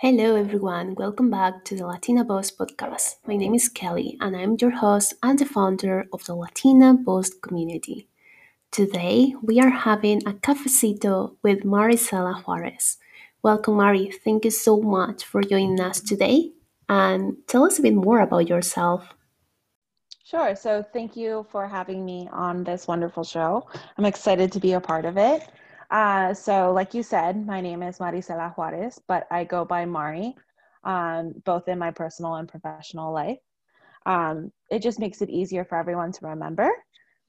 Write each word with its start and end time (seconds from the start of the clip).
Hello, 0.00 0.36
everyone. 0.36 0.94
Welcome 0.94 1.28
back 1.28 1.64
to 1.64 1.74
the 1.74 1.84
Latina 1.84 2.22
Boss 2.22 2.52
podcast. 2.52 3.16
My 3.26 3.34
name 3.34 3.52
is 3.52 3.68
Kelly, 3.68 4.16
and 4.20 4.36
I'm 4.36 4.56
your 4.60 4.70
host 4.70 5.14
and 5.24 5.36
the 5.36 5.44
founder 5.44 6.06
of 6.12 6.24
the 6.24 6.36
Latina 6.36 6.94
Boss 6.94 7.30
community. 7.30 8.06
Today, 8.70 9.34
we 9.42 9.58
are 9.58 9.70
having 9.70 10.18
a 10.18 10.34
cafecito 10.34 11.34
with 11.42 11.64
Maricela 11.64 12.44
Juarez. 12.44 12.98
Welcome, 13.42 13.74
Mari. 13.74 14.12
Thank 14.12 14.44
you 14.44 14.52
so 14.52 14.80
much 14.80 15.24
for 15.24 15.42
joining 15.42 15.80
us 15.80 16.00
today. 16.00 16.52
And 16.88 17.36
tell 17.48 17.64
us 17.64 17.80
a 17.80 17.82
bit 17.82 17.94
more 17.94 18.20
about 18.20 18.48
yourself. 18.48 19.02
Sure. 20.22 20.54
So, 20.54 20.84
thank 20.92 21.16
you 21.16 21.44
for 21.50 21.66
having 21.66 22.04
me 22.04 22.28
on 22.30 22.62
this 22.62 22.86
wonderful 22.86 23.24
show. 23.24 23.66
I'm 23.96 24.04
excited 24.04 24.52
to 24.52 24.60
be 24.60 24.74
a 24.74 24.80
part 24.80 25.06
of 25.06 25.18
it. 25.18 25.48
Uh, 25.90 26.34
so, 26.34 26.72
like 26.72 26.92
you 26.92 27.02
said, 27.02 27.46
my 27.46 27.60
name 27.60 27.82
is 27.82 27.98
Maricela 27.98 28.54
Juarez, 28.54 29.00
but 29.08 29.26
I 29.30 29.44
go 29.44 29.64
by 29.64 29.86
Mari, 29.86 30.34
um, 30.84 31.32
both 31.44 31.66
in 31.68 31.78
my 31.78 31.90
personal 31.90 32.34
and 32.34 32.48
professional 32.48 33.12
life. 33.12 33.38
Um, 34.04 34.52
it 34.70 34.82
just 34.82 34.98
makes 34.98 35.22
it 35.22 35.30
easier 35.30 35.64
for 35.64 35.78
everyone 35.78 36.12
to 36.12 36.26
remember. 36.26 36.70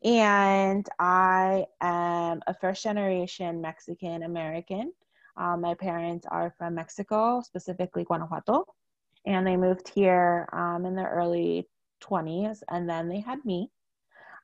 And 0.04 0.88
I 1.00 1.66
am 1.82 2.42
a 2.48 2.54
first 2.54 2.84
generation 2.84 3.62
Mexican 3.62 4.24
American. 4.24 4.94
Um, 5.38 5.62
my 5.62 5.74
parents 5.74 6.26
are 6.30 6.54
from 6.58 6.76
Mexico, 6.76 7.42
specifically 7.42 8.04
Guanajuato, 8.04 8.66
and 9.26 9.48
they 9.48 9.56
moved 9.56 9.90
here 9.90 10.50
um, 10.52 10.86
in 10.86 10.96
the 10.96 11.06
early 11.06 11.68
20s, 12.02 12.62
and 12.70 12.90
then 12.90 13.08
they 13.08 13.22
had 13.22 13.44
me. 13.46 13.72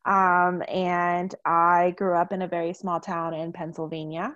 Um, 0.05 0.61
and 0.67 1.33
I 1.45 1.93
grew 1.97 2.13
up 2.15 2.31
in 2.31 2.43
a 2.43 2.47
very 2.47 2.73
small 2.73 2.99
town 2.99 3.33
in 3.33 3.51
Pennsylvania. 3.51 4.35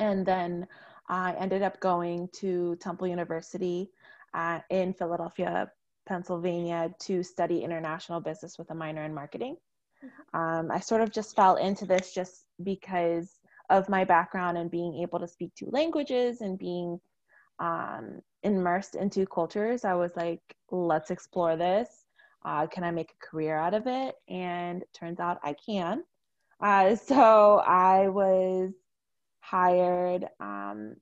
And 0.00 0.26
then 0.26 0.66
I 1.08 1.34
ended 1.34 1.62
up 1.62 1.78
going 1.80 2.28
to 2.40 2.76
Temple 2.76 3.06
University 3.06 3.90
uh, 4.34 4.60
in 4.70 4.92
Philadelphia, 4.94 5.70
Pennsylvania 6.06 6.92
to 7.02 7.22
study 7.22 7.62
international 7.62 8.20
business 8.20 8.58
with 8.58 8.70
a 8.70 8.74
minor 8.74 9.04
in 9.04 9.14
marketing. 9.14 9.56
Mm-hmm. 10.04 10.38
Um, 10.38 10.70
I 10.70 10.80
sort 10.80 11.00
of 11.00 11.12
just 11.12 11.36
fell 11.36 11.56
into 11.56 11.86
this 11.86 12.12
just 12.12 12.46
because 12.62 13.38
of 13.70 13.88
my 13.88 14.04
background 14.04 14.58
and 14.58 14.70
being 14.70 15.00
able 15.02 15.20
to 15.20 15.28
speak 15.28 15.54
two 15.54 15.68
languages 15.70 16.40
and 16.40 16.58
being 16.58 16.98
um, 17.60 18.20
immersed 18.42 18.96
into 18.96 19.26
cultures. 19.26 19.84
I 19.84 19.94
was 19.94 20.10
like, 20.16 20.42
let's 20.70 21.10
explore 21.10 21.56
this 21.56 22.01
uh, 22.44 22.66
can 22.66 22.84
I 22.84 22.90
make 22.90 23.12
a 23.12 23.26
career 23.26 23.56
out 23.56 23.74
of 23.74 23.86
it? 23.86 24.14
And 24.28 24.84
turns 24.92 25.20
out 25.20 25.38
I 25.42 25.54
can. 25.54 26.04
Uh, 26.60 26.96
so 27.08 27.58
I 27.58 28.08
was 28.08 28.72
hired 29.40 30.26
um, 30.40 30.96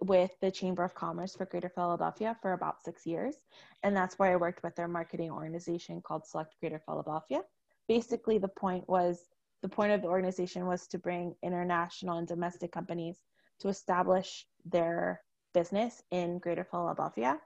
with 0.00 0.30
the 0.40 0.50
Chamber 0.50 0.84
of 0.84 0.94
Commerce 0.94 1.34
for 1.34 1.46
Greater 1.46 1.68
Philadelphia 1.68 2.36
for 2.40 2.52
about 2.52 2.82
six 2.82 3.06
years. 3.06 3.36
And 3.82 3.96
that's 3.96 4.18
where 4.18 4.32
I 4.32 4.36
worked 4.36 4.62
with 4.62 4.76
their 4.76 4.88
marketing 4.88 5.30
organization 5.30 6.00
called 6.02 6.26
Select 6.26 6.54
Greater 6.60 6.80
Philadelphia. 6.84 7.42
Basically, 7.88 8.38
the 8.38 8.48
point 8.48 8.88
was 8.88 9.28
the 9.62 9.68
point 9.68 9.92
of 9.92 10.00
the 10.00 10.08
organization 10.08 10.66
was 10.66 10.86
to 10.88 10.98
bring 10.98 11.34
international 11.42 12.18
and 12.18 12.26
domestic 12.26 12.72
companies 12.72 13.18
to 13.60 13.68
establish 13.68 14.46
their 14.64 15.20
business 15.52 16.02
in 16.10 16.38
Greater 16.38 16.64
Philadelphia 16.64 17.38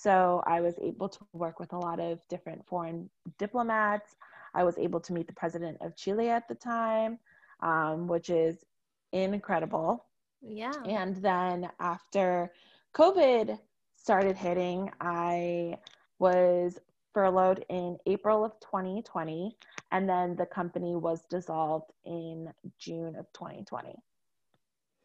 so 0.00 0.44
I 0.46 0.60
was 0.60 0.74
able 0.80 1.08
to 1.08 1.18
work 1.32 1.58
with 1.58 1.72
a 1.72 1.78
lot 1.78 1.98
of 1.98 2.20
different 2.28 2.64
foreign 2.64 3.10
diplomats. 3.36 4.14
I 4.54 4.62
was 4.62 4.78
able 4.78 5.00
to 5.00 5.12
meet 5.12 5.26
the 5.26 5.32
president 5.32 5.78
of 5.80 5.96
Chile 5.96 6.28
at 6.28 6.46
the 6.46 6.54
time, 6.54 7.18
um, 7.60 8.06
which 8.06 8.30
is 8.30 8.64
incredible. 9.12 10.04
Yeah. 10.40 10.72
And 10.84 11.16
then 11.16 11.68
after 11.80 12.52
COVID 12.94 13.58
started 13.96 14.36
hitting, 14.36 14.88
I 15.00 15.78
was 16.20 16.78
furloughed 17.12 17.64
in 17.68 17.98
April 18.06 18.44
of 18.44 18.52
2020, 18.60 19.56
and 19.90 20.08
then 20.08 20.36
the 20.36 20.46
company 20.46 20.94
was 20.94 21.24
dissolved 21.28 21.90
in 22.04 22.52
June 22.78 23.16
of 23.16 23.26
2020. 23.32 23.96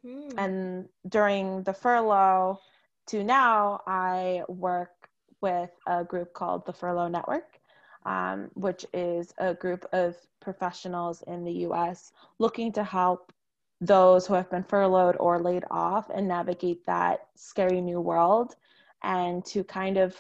Hmm. 0.06 0.38
And 0.38 0.90
during 1.10 1.64
the 1.64 1.74
furlough, 1.74 2.60
to 3.08 3.24
now, 3.24 3.82
I 3.86 4.44
work 4.48 5.10
with 5.42 5.72
a 5.88 6.04
group 6.04 6.34
called 6.34 6.66
the 6.66 6.74
Furlough 6.74 7.10
Network, 7.10 7.60
um, 8.06 8.50
which 8.54 8.86
is 8.94 9.34
a 9.38 9.54
group 9.54 9.86
of 9.94 10.16
professionals 10.42 11.24
in 11.28 11.44
the 11.44 11.52
US 11.68 12.12
looking 12.40 12.72
to 12.74 12.84
help 12.84 13.34
those 13.82 14.26
who 14.26 14.34
have 14.34 14.50
been 14.50 14.64
furloughed 14.64 15.18
or 15.20 15.40
laid 15.40 15.64
off 15.70 16.10
and 16.10 16.28
navigate 16.28 16.86
that 16.86 17.28
scary 17.36 17.82
new 17.82 18.00
world 18.00 18.56
and 19.04 19.46
to 19.46 19.64
kind 19.64 19.98
of 19.98 20.16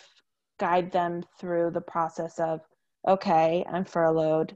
guide 0.59 0.91
them 0.91 1.23
through 1.39 1.71
the 1.71 1.81
process 1.81 2.39
of 2.39 2.61
okay, 3.07 3.65
I'm 3.69 3.85
furloughed. 3.85 4.55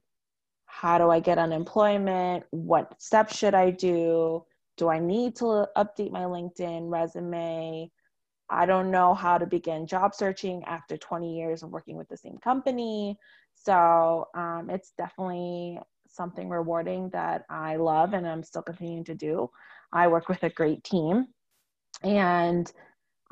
How 0.65 0.97
do 0.97 1.09
I 1.09 1.19
get 1.19 1.37
unemployment? 1.37 2.43
What 2.51 3.01
steps 3.01 3.37
should 3.37 3.53
I 3.53 3.71
do? 3.71 4.45
Do 4.77 4.89
I 4.89 4.99
need 4.99 5.35
to 5.37 5.67
update 5.75 6.11
my 6.11 6.23
LinkedIn 6.23 6.89
resume? 6.89 7.91
I 8.49 8.65
don't 8.65 8.91
know 8.91 9.13
how 9.13 9.37
to 9.37 9.45
begin 9.45 9.87
job 9.87 10.15
searching 10.15 10.63
after 10.65 10.97
20 10.97 11.35
years 11.35 11.63
of 11.63 11.71
working 11.71 11.97
with 11.97 12.07
the 12.07 12.17
same 12.17 12.37
company. 12.37 13.17
So 13.55 14.27
um, 14.35 14.69
it's 14.69 14.91
definitely 14.97 15.79
something 16.07 16.49
rewarding 16.49 17.09
that 17.09 17.45
I 17.49 17.75
love 17.75 18.13
and 18.13 18.27
I'm 18.27 18.43
still 18.43 18.61
continuing 18.61 19.03
to 19.05 19.15
do. 19.15 19.49
I 19.91 20.07
work 20.07 20.29
with 20.29 20.43
a 20.43 20.49
great 20.49 20.83
team 20.83 21.27
and 22.03 22.71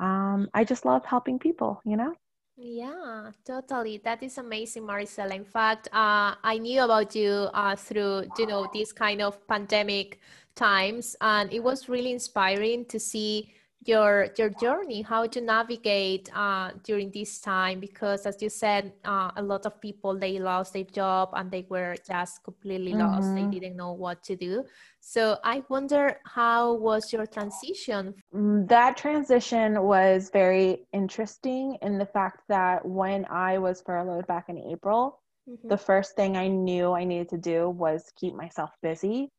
um, 0.00 0.48
I 0.52 0.64
just 0.64 0.84
love 0.84 1.04
helping 1.04 1.38
people, 1.38 1.80
you 1.84 1.96
know? 1.96 2.14
Yeah, 2.58 3.32
totally. 3.44 3.98
That 3.98 4.22
is 4.22 4.38
amazing, 4.38 4.84
Maricela. 4.84 5.34
In 5.34 5.44
fact, 5.44 5.88
uh, 5.92 6.34
I 6.42 6.58
knew 6.58 6.80
about 6.82 7.14
you 7.14 7.48
uh, 7.52 7.76
through, 7.76 8.28
you 8.38 8.46
know, 8.46 8.66
this 8.72 8.92
kind 8.92 9.20
of 9.20 9.46
pandemic 9.46 10.20
times, 10.54 11.16
and 11.20 11.52
it 11.52 11.62
was 11.62 11.90
really 11.90 12.12
inspiring 12.12 12.86
to 12.86 12.98
see 12.98 13.52
your 13.86 14.28
your 14.36 14.50
journey 14.50 15.02
how 15.02 15.26
to 15.26 15.40
navigate 15.40 16.28
uh, 16.34 16.70
during 16.82 17.10
this 17.10 17.40
time 17.40 17.80
because 17.80 18.26
as 18.26 18.40
you 18.42 18.48
said 18.48 18.92
uh, 19.04 19.30
a 19.36 19.42
lot 19.42 19.64
of 19.66 19.80
people 19.80 20.18
they 20.18 20.38
lost 20.38 20.72
their 20.72 20.84
job 20.84 21.30
and 21.34 21.50
they 21.50 21.66
were 21.68 21.96
just 22.06 22.42
completely 22.44 22.92
mm-hmm. 22.92 23.00
lost 23.00 23.34
they 23.34 23.42
mm-hmm. 23.42 23.50
didn't 23.50 23.76
know 23.76 23.92
what 23.92 24.22
to 24.22 24.36
do 24.36 24.64
so 25.00 25.38
i 25.44 25.62
wonder 25.68 26.18
how 26.24 26.74
was 26.74 27.12
your 27.12 27.26
transition 27.26 28.14
mm, 28.34 28.68
that 28.68 28.96
transition 28.96 29.82
was 29.82 30.30
very 30.32 30.86
interesting 30.92 31.76
in 31.82 31.98
the 31.98 32.06
fact 32.06 32.42
that 32.48 32.84
when 32.84 33.24
i 33.26 33.58
was 33.58 33.82
furloughed 33.82 34.26
back 34.26 34.48
in 34.48 34.58
april 34.58 35.20
mm-hmm. 35.48 35.68
the 35.68 35.78
first 35.78 36.16
thing 36.16 36.36
i 36.36 36.48
knew 36.48 36.92
i 36.92 37.04
needed 37.04 37.28
to 37.28 37.38
do 37.38 37.70
was 37.70 38.12
keep 38.16 38.34
myself 38.34 38.70
busy 38.82 39.30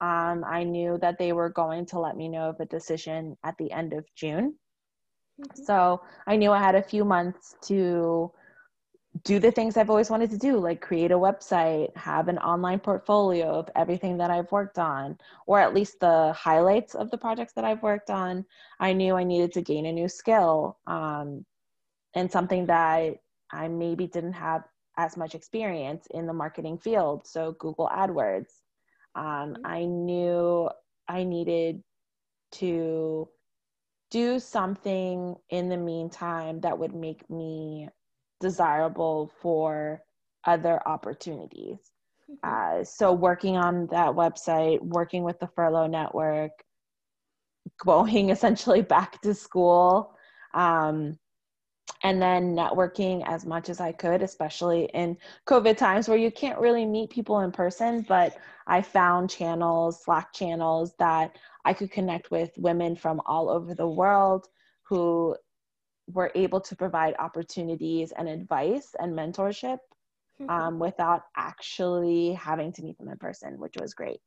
um, 0.00 0.44
I 0.46 0.64
knew 0.64 0.98
that 0.98 1.18
they 1.18 1.32
were 1.32 1.50
going 1.50 1.86
to 1.86 1.98
let 1.98 2.16
me 2.16 2.28
know 2.28 2.48
of 2.48 2.60
a 2.60 2.64
decision 2.64 3.36
at 3.44 3.56
the 3.58 3.70
end 3.70 3.92
of 3.92 4.04
June. 4.14 4.54
Mm-hmm. 5.40 5.62
So 5.64 6.02
I 6.26 6.36
knew 6.36 6.52
I 6.52 6.58
had 6.58 6.74
a 6.74 6.82
few 6.82 7.04
months 7.04 7.54
to 7.62 8.32
do 9.24 9.38
the 9.40 9.50
things 9.50 9.76
I've 9.76 9.90
always 9.90 10.08
wanted 10.08 10.30
to 10.30 10.38
do, 10.38 10.58
like 10.58 10.80
create 10.80 11.10
a 11.10 11.18
website, 11.18 11.94
have 11.96 12.28
an 12.28 12.38
online 12.38 12.78
portfolio 12.78 13.48
of 13.58 13.68
everything 13.74 14.16
that 14.18 14.30
I've 14.30 14.50
worked 14.52 14.78
on, 14.78 15.18
or 15.46 15.58
at 15.58 15.74
least 15.74 15.98
the 16.00 16.32
highlights 16.32 16.94
of 16.94 17.10
the 17.10 17.18
projects 17.18 17.52
that 17.54 17.64
I've 17.64 17.82
worked 17.82 18.10
on. 18.10 18.44
I 18.78 18.92
knew 18.92 19.16
I 19.16 19.24
needed 19.24 19.52
to 19.54 19.62
gain 19.62 19.86
a 19.86 19.92
new 19.92 20.08
skill 20.08 20.78
um, 20.86 21.44
and 22.14 22.30
something 22.30 22.66
that 22.66 23.16
I 23.52 23.68
maybe 23.68 24.06
didn't 24.06 24.34
have 24.34 24.62
as 24.96 25.16
much 25.16 25.34
experience 25.34 26.06
in 26.12 26.26
the 26.26 26.32
marketing 26.32 26.78
field. 26.78 27.26
So, 27.26 27.52
Google 27.58 27.90
AdWords. 27.92 28.52
Um, 29.14 29.24
mm-hmm. 29.24 29.66
I 29.66 29.84
knew 29.84 30.70
I 31.08 31.24
needed 31.24 31.82
to 32.52 33.28
do 34.10 34.38
something 34.38 35.36
in 35.50 35.68
the 35.68 35.76
meantime 35.76 36.60
that 36.60 36.78
would 36.78 36.94
make 36.94 37.28
me 37.30 37.88
desirable 38.40 39.30
for 39.40 40.02
other 40.46 40.80
opportunities. 40.86 41.78
Uh, 42.44 42.84
so, 42.84 43.12
working 43.12 43.56
on 43.56 43.88
that 43.88 44.08
website, 44.10 44.80
working 44.82 45.24
with 45.24 45.36
the 45.40 45.48
furlough 45.48 45.88
network, 45.88 46.52
going 47.84 48.30
essentially 48.30 48.82
back 48.82 49.20
to 49.20 49.34
school, 49.34 50.14
um, 50.54 51.18
and 52.02 52.20
then 52.20 52.54
networking 52.54 53.22
as 53.26 53.44
much 53.44 53.68
as 53.68 53.80
I 53.80 53.92
could, 53.92 54.22
especially 54.22 54.84
in 54.94 55.16
COVID 55.46 55.76
times 55.76 56.08
where 56.08 56.18
you 56.18 56.30
can't 56.30 56.58
really 56.58 56.86
meet 56.86 57.10
people 57.10 57.40
in 57.40 57.52
person. 57.52 58.02
But 58.08 58.38
I 58.66 58.80
found 58.80 59.28
channels, 59.30 60.02
Slack 60.04 60.32
channels 60.32 60.94
that 60.98 61.36
I 61.64 61.74
could 61.74 61.90
connect 61.90 62.30
with 62.30 62.50
women 62.56 62.96
from 62.96 63.20
all 63.26 63.50
over 63.50 63.74
the 63.74 63.88
world 63.88 64.48
who 64.82 65.36
were 66.12 66.32
able 66.34 66.60
to 66.60 66.74
provide 66.74 67.14
opportunities 67.18 68.12
and 68.12 68.28
advice 68.28 68.94
and 68.98 69.12
mentorship 69.14 69.78
mm-hmm. 70.40 70.50
um, 70.50 70.78
without 70.78 71.22
actually 71.36 72.32
having 72.32 72.72
to 72.72 72.82
meet 72.82 72.98
them 72.98 73.08
in 73.08 73.18
person, 73.18 73.58
which 73.58 73.74
was 73.78 73.94
great. 73.94 74.20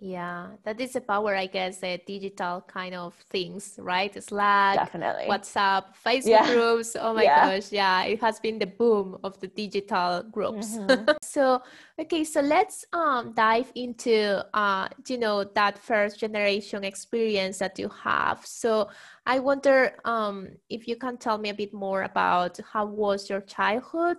Yeah, 0.00 0.48
that 0.64 0.80
is 0.80 0.92
the 0.92 1.00
power, 1.00 1.34
I 1.34 1.46
guess, 1.46 1.78
the 1.78 2.00
digital 2.06 2.62
kind 2.66 2.94
of 2.94 3.14
things, 3.30 3.78
right? 3.78 4.12
Slack, 4.22 4.76
definitely, 4.76 5.26
WhatsApp, 5.26 5.84
Facebook 6.04 6.26
yeah. 6.26 6.52
groups. 6.52 6.96
Oh 6.98 7.14
my 7.14 7.24
yeah. 7.24 7.56
gosh, 7.56 7.72
yeah, 7.72 8.04
it 8.04 8.20
has 8.20 8.38
been 8.38 8.58
the 8.58 8.66
boom 8.66 9.18
of 9.24 9.38
the 9.40 9.48
digital 9.48 10.22
groups. 10.30 10.76
Mm-hmm. 10.76 11.10
so, 11.22 11.62
okay, 11.98 12.22
so 12.22 12.40
let's 12.40 12.84
um 12.92 13.32
dive 13.32 13.72
into 13.74 14.44
uh 14.54 14.88
you 15.08 15.18
know 15.18 15.42
that 15.42 15.78
first 15.78 16.20
generation 16.20 16.84
experience 16.84 17.58
that 17.58 17.78
you 17.78 17.88
have. 17.88 18.46
So, 18.46 18.90
I 19.26 19.40
wonder 19.40 19.96
um 20.04 20.48
if 20.70 20.86
you 20.86 20.96
can 20.96 21.16
tell 21.16 21.38
me 21.38 21.48
a 21.48 21.54
bit 21.54 21.74
more 21.74 22.02
about 22.02 22.58
how 22.72 22.86
was 22.86 23.28
your 23.28 23.40
childhood 23.40 24.18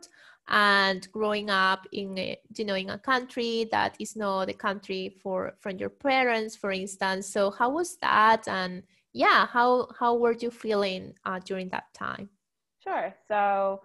and 0.49 1.11
growing 1.11 1.49
up 1.49 1.87
in 1.91 2.17
a, 2.17 2.37
you 2.57 2.65
know 2.65 2.75
in 2.75 2.89
a 2.89 2.97
country 2.97 3.67
that 3.71 3.95
is 3.99 4.15
not 4.15 4.45
the 4.45 4.53
country 4.53 5.15
for 5.21 5.53
from 5.59 5.77
your 5.77 5.89
parents 5.89 6.55
for 6.55 6.71
instance. 6.71 7.27
So 7.27 7.51
how 7.51 7.69
was 7.69 7.97
that? 7.97 8.47
And 8.47 8.83
yeah 9.13 9.45
how 9.47 9.87
how 9.99 10.15
were 10.15 10.33
you 10.33 10.51
feeling 10.51 11.13
uh, 11.25 11.39
during 11.39 11.69
that 11.69 11.93
time? 11.93 12.29
Sure. 12.83 13.13
So 13.27 13.81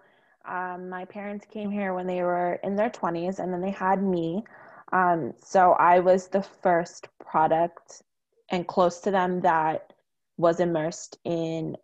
um, 0.47 0.89
my 0.89 1.05
parents 1.05 1.45
came 1.51 1.71
here 1.71 1.93
when 1.93 2.07
they 2.07 2.21
were 2.21 2.59
in 2.63 2.75
their 2.75 2.89
20s 2.89 3.39
and 3.39 3.51
then 3.53 3.61
they 3.61 3.71
had 3.71 4.01
me. 4.03 4.43
Um, 4.93 5.33
so 5.43 5.71
i 5.73 5.99
was 5.99 6.27
the 6.27 6.43
first 6.43 7.07
product 7.19 8.03
and 8.51 8.67
close 8.67 8.99
to 9.01 9.11
them 9.11 9.41
that 9.41 9.93
was 10.37 10.59
immersed 10.59 11.17
in 11.23 11.75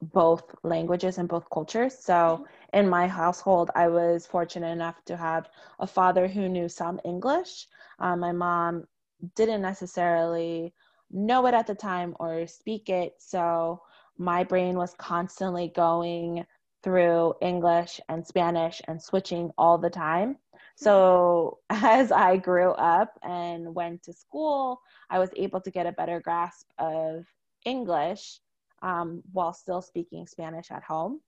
both 0.00 0.54
languages 0.62 1.18
and 1.18 1.28
both 1.28 1.48
cultures 1.50 1.98
so 1.98 2.12
mm-hmm 2.12 2.44
in 2.72 2.88
my 2.88 3.08
household, 3.08 3.70
I 3.74 3.88
was 3.88 4.26
fortunate 4.26 4.70
enough 4.70 5.02
to 5.06 5.16
have 5.16 5.48
a 5.78 5.86
father 5.86 6.28
who 6.28 6.48
knew 6.48 6.68
some 6.68 7.00
English. 7.04 7.66
Um, 7.98 8.20
my 8.20 8.32
mom 8.32 8.86
didn't 9.34 9.62
necessarily 9.62 10.74
know 11.10 11.46
it 11.46 11.54
at 11.54 11.66
the 11.66 11.74
time 11.74 12.14
or 12.20 12.46
speak 12.46 12.90
it. 12.90 13.14
So 13.18 13.80
my 14.18 14.44
brain 14.44 14.76
was 14.76 14.94
constantly 14.98 15.72
going 15.74 16.44
through 16.82 17.34
English 17.40 18.00
and 18.08 18.26
Spanish 18.26 18.82
and 18.86 19.02
switching 19.02 19.50
all 19.56 19.78
the 19.78 19.90
time. 19.90 20.36
So 20.76 21.58
as 21.70 22.12
I 22.12 22.36
grew 22.36 22.72
up 22.72 23.18
and 23.22 23.74
went 23.74 24.02
to 24.04 24.12
school, 24.12 24.80
I 25.08 25.18
was 25.18 25.30
able 25.36 25.60
to 25.62 25.70
get 25.70 25.86
a 25.86 25.92
better 25.92 26.20
grasp 26.20 26.68
of 26.78 27.24
English 27.64 28.40
um, 28.82 29.22
while 29.32 29.52
still 29.52 29.82
speaking 29.82 30.26
Spanish 30.26 30.70
at 30.70 30.82
home. 30.82 31.20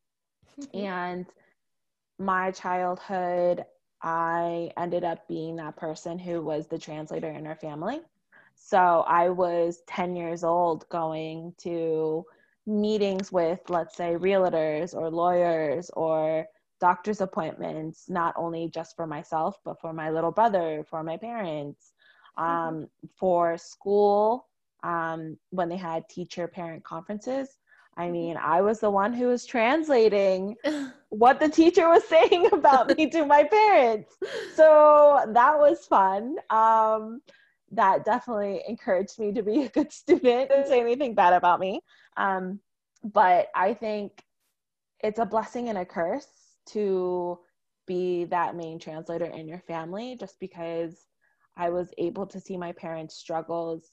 Mm-hmm. 0.61 0.87
And 0.87 1.27
my 2.19 2.51
childhood, 2.51 3.65
I 4.03 4.71
ended 4.77 5.05
up 5.05 5.27
being 5.29 5.57
that 5.57 5.77
person 5.77 6.19
who 6.19 6.43
was 6.43 6.67
the 6.67 6.79
translator 6.79 7.29
in 7.31 7.47
our 7.47 7.57
family. 7.57 8.01
So 8.55 9.05
I 9.07 9.31
was 9.31 9.83
10 9.89 10.17
years 10.17 10.45
old 10.45 10.89
going 10.91 11.55
to 11.63 12.25
meetings 12.67 13.33
with, 13.33 13.61
let's 13.69 13.97
say, 13.97 14.15
realtors 14.15 14.95
or 14.95 15.11
lawyers 15.11 15.91
or 15.95 16.47
doctor's 16.81 17.21
appointments, 17.21 18.09
not 18.09 18.35
only 18.37 18.69
just 18.69 18.97
for 18.97 19.07
myself, 19.07 19.59
but 19.65 19.81
for 19.81 19.93
my 19.93 20.11
little 20.11 20.31
brother, 20.31 20.85
for 20.89 21.03
my 21.03 21.17
parents, 21.17 21.93
mm-hmm. 22.39 22.51
um, 22.51 22.89
for 23.19 23.57
school, 23.59 24.47
um, 24.83 25.37
when 25.51 25.69
they 25.69 25.77
had 25.77 26.09
teacher 26.09 26.49
parent 26.49 26.85
conferences. 26.85 27.49
I 27.97 28.05
mm-hmm. 28.05 28.13
mean, 28.13 28.37
I 28.37 28.61
was 28.61 28.81
the 28.81 28.91
one 28.91 29.13
who 29.13 29.29
was 29.29 29.45
translating 29.45 30.57
what 31.09 31.41
the 31.41 31.49
teacher 31.49 31.89
was 31.89 32.05
saying 32.09 32.47
about 32.53 32.97
me 32.97 33.09
to 33.11 33.27
my 33.27 33.45
parents. 33.45 34.17
So 34.55 35.25
that 35.33 35.59
was 35.59 35.87
fun. 35.87 36.37
Um, 36.51 37.21
that 37.73 38.05
definitely 38.05 38.63
encouraged 38.67 39.19
me 39.19 39.33
to 39.33 39.43
be 39.43 39.63
a 39.63 39.69
good 39.69 39.93
student. 39.93 40.49
Didn't 40.51 40.67
say 40.67 40.81
anything 40.81 41.15
bad 41.15 41.33
about 41.33 41.61
me. 41.61 41.81
Um, 42.17 42.61
but 43.05 43.49
I 43.55 43.75
think 43.75 44.23
it's 45.03 45.19
a 45.19 45.27
blessing 45.27 45.69
and 45.69 45.79
a 45.79 45.85
curse 45.85 46.27
to 46.71 47.39
be 47.87 48.25
that 48.25 48.57
main 48.57 48.79
translator 48.79 49.25
in 49.25 49.49
your 49.49 49.61
family 49.61 50.17
just 50.19 50.39
because 50.41 51.07
I 51.57 51.71
was 51.71 51.93
able 51.99 52.27
to 52.27 52.41
see 52.41 52.57
my 52.57 52.73
parents' 52.73 53.17
struggles 53.17 53.89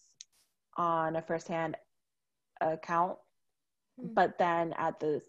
on 0.77 1.15
a 1.15 1.21
firsthand 1.21 1.75
account 2.61 3.17
Mm. 4.01 4.13
But 4.13 4.37
then 4.37 4.73
at 4.77 4.99
the 4.99 5.21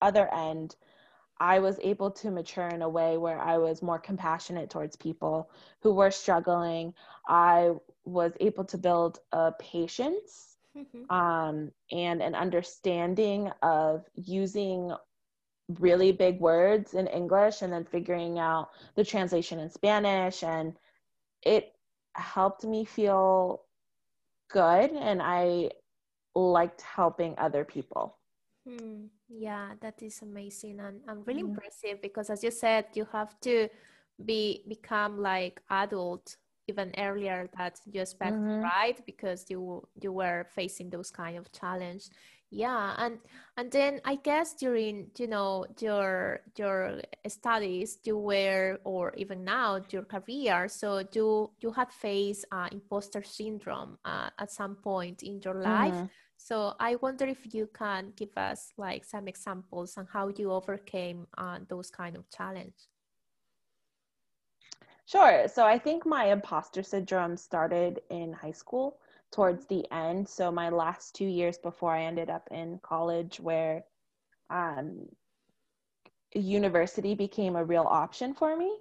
other 0.00 0.32
end, 0.32 0.76
I 1.40 1.58
was 1.58 1.78
able 1.82 2.10
to 2.10 2.30
mature 2.30 2.68
in 2.68 2.82
a 2.82 2.88
way 2.88 3.16
where 3.16 3.40
I 3.40 3.58
was 3.58 3.82
more 3.82 3.98
compassionate 3.98 4.70
towards 4.70 4.96
people 4.96 5.50
who 5.80 5.92
were 5.92 6.10
struggling. 6.10 6.94
I 7.26 7.72
was 8.04 8.32
able 8.40 8.64
to 8.66 8.78
build 8.78 9.18
a 9.32 9.52
patience 9.52 10.56
mm-hmm. 10.76 11.10
um, 11.14 11.72
and 11.90 12.22
an 12.22 12.34
understanding 12.34 13.50
of 13.62 14.04
using 14.14 14.92
really 15.80 16.12
big 16.12 16.38
words 16.38 16.94
in 16.94 17.06
English 17.08 17.62
and 17.62 17.72
then 17.72 17.84
figuring 17.84 18.38
out 18.38 18.68
the 18.94 19.04
translation 19.04 19.58
in 19.58 19.70
Spanish. 19.70 20.44
And 20.44 20.74
it 21.42 21.72
helped 22.14 22.62
me 22.62 22.84
feel 22.84 23.62
good. 24.52 24.90
And 24.92 25.20
I 25.22 25.70
liked 26.34 26.82
helping 26.82 27.34
other 27.38 27.64
people. 27.64 28.18
Hmm. 28.68 29.06
Yeah, 29.28 29.70
that 29.80 30.02
is 30.02 30.22
amazing 30.22 30.78
and, 30.78 31.00
and 31.08 31.26
really 31.26 31.42
mm 31.42 31.48
impressive 31.48 32.00
because 32.00 32.30
as 32.30 32.44
you 32.44 32.50
said, 32.50 32.86
you 32.94 33.06
have 33.12 33.38
to 33.40 33.68
be 34.24 34.62
become 34.68 35.18
like 35.18 35.60
adult 35.70 36.36
even 36.68 36.92
earlier 36.96 37.48
that 37.58 37.80
you 37.90 38.00
expect, 38.00 38.36
mm-hmm. 38.36 38.62
right? 38.62 39.04
Because 39.04 39.46
you 39.48 39.82
you 40.00 40.12
were 40.12 40.46
facing 40.54 40.90
those 40.90 41.10
kind 41.10 41.36
of 41.36 41.50
challenge. 41.50 42.04
Yeah, 42.54 42.94
and 42.98 43.18
and 43.56 43.72
then 43.72 44.02
I 44.04 44.16
guess 44.16 44.52
during 44.52 45.10
you 45.18 45.26
know 45.26 45.64
your 45.80 46.40
your 46.58 47.00
studies, 47.26 47.98
you 48.04 48.18
were 48.18 48.78
or 48.84 49.14
even 49.16 49.42
now 49.42 49.80
your 49.88 50.02
career, 50.02 50.68
so 50.68 51.02
you 51.14 51.50
you 51.60 51.72
had 51.72 51.90
faced 51.90 52.44
uh, 52.52 52.68
imposter 52.70 53.22
syndrome 53.22 53.96
uh, 54.04 54.28
at 54.38 54.50
some 54.50 54.76
point 54.76 55.22
in 55.22 55.40
your 55.42 55.54
life. 55.54 55.94
Mm-hmm. 55.94 56.06
So 56.36 56.74
I 56.78 56.96
wonder 56.96 57.24
if 57.24 57.54
you 57.54 57.70
can 57.72 58.12
give 58.16 58.36
us 58.36 58.74
like 58.76 59.06
some 59.06 59.28
examples 59.28 59.96
on 59.96 60.06
how 60.12 60.28
you 60.36 60.52
overcame 60.52 61.26
uh, 61.38 61.60
those 61.66 61.88
kind 61.88 62.16
of 62.16 62.28
challenge. 62.28 62.76
Sure. 65.06 65.48
So 65.48 65.64
I 65.64 65.78
think 65.78 66.04
my 66.04 66.26
imposter 66.26 66.82
syndrome 66.82 67.38
started 67.38 68.02
in 68.10 68.34
high 68.34 68.52
school 68.52 68.98
towards 69.32 69.66
the 69.66 69.84
end. 69.92 70.28
So 70.28 70.52
my 70.52 70.68
last 70.68 71.14
two 71.14 71.26
years 71.26 71.58
before 71.58 71.92
I 71.94 72.04
ended 72.04 72.30
up 72.30 72.46
in 72.50 72.78
college, 72.82 73.40
where 73.40 73.84
um, 74.50 75.08
university 76.34 77.14
became 77.14 77.56
a 77.56 77.64
real 77.64 77.86
option 77.88 78.34
for 78.34 78.56
me. 78.56 78.72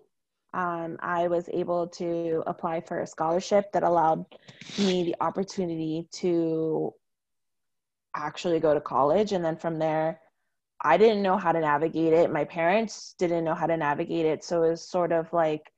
Um, 0.53 0.97
I 0.99 1.27
was 1.29 1.49
able 1.53 1.87
to 1.87 2.43
apply 2.45 2.81
for 2.81 2.99
a 2.99 3.07
scholarship 3.07 3.71
that 3.71 3.83
allowed 3.83 4.25
me 4.77 5.03
the 5.03 5.15
opportunity 5.21 6.09
to 6.13 6.93
actually 8.13 8.59
go 8.59 8.73
to 8.73 8.81
college. 8.81 9.31
And 9.31 9.43
then 9.43 9.55
from 9.55 9.79
there, 9.79 10.19
I 10.81 10.97
didn't 10.97 11.21
know 11.21 11.37
how 11.37 11.53
to 11.53 11.59
navigate 11.61 12.11
it. 12.11 12.31
My 12.31 12.43
parents 12.43 13.15
didn't 13.17 13.45
know 13.45 13.53
how 13.55 13.67
to 13.67 13.77
navigate 13.77 14.25
it. 14.25 14.43
So 14.43 14.63
it 14.63 14.71
was 14.71 14.87
sort 14.87 15.13
of 15.13 15.31
like, 15.31 15.71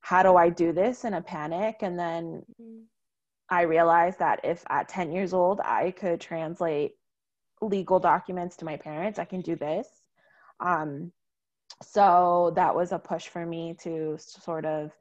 how 0.00 0.22
do 0.22 0.36
I 0.36 0.48
do 0.48 0.72
this 0.72 1.04
in 1.04 1.14
a 1.14 1.20
panic? 1.20 1.76
And 1.82 1.96
then 1.96 2.42
mm-hmm. 2.60 2.82
I 3.48 3.62
realized 3.62 4.18
that 4.18 4.40
if 4.44 4.64
at 4.68 4.88
10 4.88 5.12
years 5.12 5.32
old 5.32 5.60
I 5.60 5.92
could 5.92 6.20
translate 6.20 6.96
legal 7.60 8.00
documents 8.00 8.56
to 8.56 8.64
my 8.64 8.76
parents, 8.76 9.18
I 9.18 9.24
can 9.24 9.40
do 9.40 9.56
this. 9.56 9.88
Um, 10.60 11.12
so 11.82 12.52
that 12.56 12.74
was 12.74 12.92
a 12.92 12.98
push 12.98 13.28
for 13.28 13.44
me 13.44 13.76
to 13.82 14.16
sort 14.18 14.64
of 14.64 14.92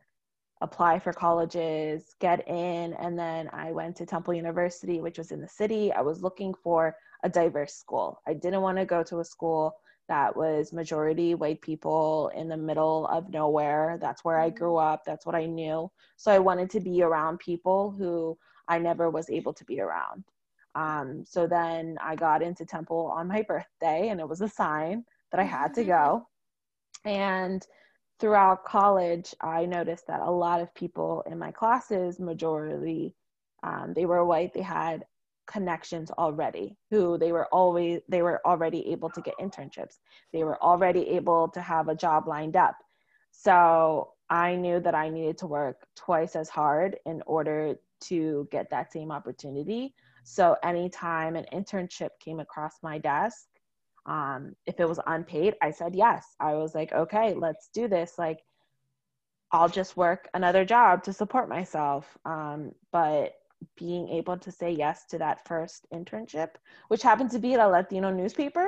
apply 0.61 0.99
for 0.99 1.13
colleges, 1.13 2.15
get 2.19 2.47
in, 2.47 2.93
and 2.93 3.17
then 3.17 3.49
I 3.51 3.71
went 3.71 3.97
to 3.97 4.05
Temple 4.05 4.33
University, 4.33 5.01
which 5.01 5.17
was 5.17 5.31
in 5.31 5.41
the 5.41 5.47
city. 5.47 5.91
I 5.91 6.01
was 6.01 6.23
looking 6.23 6.53
for 6.53 6.95
a 7.23 7.29
diverse 7.29 7.73
school. 7.73 8.21
I 8.27 8.33
didn't 8.33 8.61
want 8.61 8.77
to 8.77 8.85
go 8.85 9.03
to 9.03 9.19
a 9.19 9.25
school 9.25 9.75
that 10.07 10.35
was 10.35 10.73
majority 10.73 11.35
white 11.35 11.61
people 11.61 12.31
in 12.35 12.47
the 12.47 12.57
middle 12.57 13.07
of 13.07 13.29
nowhere. 13.29 13.97
That's 13.99 14.23
where 14.23 14.39
I 14.39 14.49
grew 14.49 14.73
mm-hmm. 14.73 14.93
up, 14.93 15.03
that's 15.05 15.25
what 15.25 15.35
I 15.35 15.45
knew. 15.45 15.91
So 16.17 16.31
I 16.31 16.39
wanted 16.39 16.69
to 16.71 16.79
be 16.79 17.01
around 17.01 17.39
people 17.39 17.91
who 17.91 18.37
I 18.67 18.79
never 18.79 19.09
was 19.09 19.29
able 19.29 19.53
to 19.53 19.65
be 19.65 19.79
around. 19.79 20.23
Um, 20.75 21.23
so 21.25 21.47
then 21.47 21.97
I 22.01 22.15
got 22.15 22.41
into 22.41 22.65
Temple 22.65 23.11
on 23.15 23.27
my 23.27 23.41
birthday, 23.41 24.09
and 24.09 24.19
it 24.19 24.27
was 24.27 24.41
a 24.41 24.49
sign 24.49 25.05
that 25.31 25.39
I 25.39 25.43
had 25.45 25.73
to 25.75 25.83
go. 25.83 26.27
And 27.05 27.65
throughout 28.19 28.65
college, 28.65 29.33
I 29.41 29.65
noticed 29.65 30.07
that 30.07 30.21
a 30.21 30.31
lot 30.31 30.61
of 30.61 30.73
people 30.75 31.23
in 31.29 31.39
my 31.39 31.51
classes, 31.51 32.19
majority, 32.19 33.15
um, 33.63 33.93
they 33.95 34.05
were 34.05 34.25
white. 34.25 34.53
They 34.53 34.61
had 34.61 35.05
connections 35.47 36.11
already 36.11 36.75
who 36.89 37.17
they 37.17 37.31
were 37.31 37.47
always 37.47 38.01
they 38.09 38.21
were 38.21 38.41
already 38.45 38.87
able 38.91 39.09
to 39.09 39.21
get 39.21 39.37
internships 39.39 39.99
they 40.33 40.43
were 40.43 40.61
already 40.63 41.07
able 41.09 41.47
to 41.47 41.61
have 41.61 41.87
a 41.87 41.95
job 41.95 42.27
lined 42.27 42.55
up 42.55 42.75
so 43.31 44.13
I 44.29 44.55
knew 44.55 44.79
that 44.79 44.95
I 44.95 45.09
needed 45.09 45.37
to 45.39 45.47
work 45.47 45.85
twice 45.95 46.35
as 46.35 46.49
hard 46.49 46.97
in 47.05 47.21
order 47.27 47.75
to 48.01 48.47
get 48.51 48.69
that 48.71 48.91
same 48.91 49.11
opportunity. 49.11 49.93
So 50.23 50.57
anytime 50.63 51.35
an 51.35 51.45
internship 51.53 52.09
came 52.19 52.39
across 52.39 52.77
my 52.81 52.97
desk, 52.97 53.45
um, 54.07 54.55
if 54.65 54.79
it 54.79 54.87
was 54.87 54.99
unpaid, 55.05 55.55
I 55.61 55.71
said 55.71 55.95
yes. 55.95 56.35
I 56.39 56.53
was 56.53 56.73
like, 56.73 56.91
okay, 56.91 57.33
let's 57.33 57.69
do 57.73 57.87
this. 57.87 58.13
Like, 58.17 58.39
I'll 59.51 59.69
just 59.69 59.95
work 59.95 60.27
another 60.33 60.65
job 60.65 61.03
to 61.03 61.13
support 61.13 61.47
myself. 61.47 62.05
Um, 62.25 62.71
but 62.91 63.33
being 63.77 64.09
able 64.09 64.37
to 64.37 64.51
say 64.51 64.71
yes 64.71 65.05
to 65.05 65.17
that 65.17 65.45
first 65.47 65.85
internship, 65.93 66.51
which 66.87 67.01
happened 67.01 67.31
to 67.31 67.39
be 67.39 67.53
at 67.53 67.59
a 67.59 67.67
Latino 67.67 68.11
newspaper, 68.11 68.67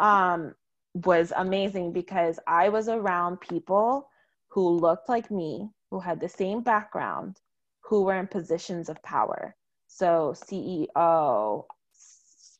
um, 0.00 0.54
was 0.94 1.32
amazing 1.36 1.92
because 1.92 2.38
I 2.46 2.68
was 2.68 2.88
around 2.88 3.40
people 3.40 4.08
who 4.48 4.68
looked 4.68 5.08
like 5.08 5.30
me, 5.30 5.70
who 5.90 6.00
had 6.00 6.20
the 6.20 6.28
same 6.28 6.62
background, 6.62 7.40
who 7.80 8.02
were 8.02 8.18
in 8.18 8.26
positions 8.26 8.88
of 8.88 9.02
power. 9.02 9.54
So, 9.86 10.34
CEO, 10.34 11.64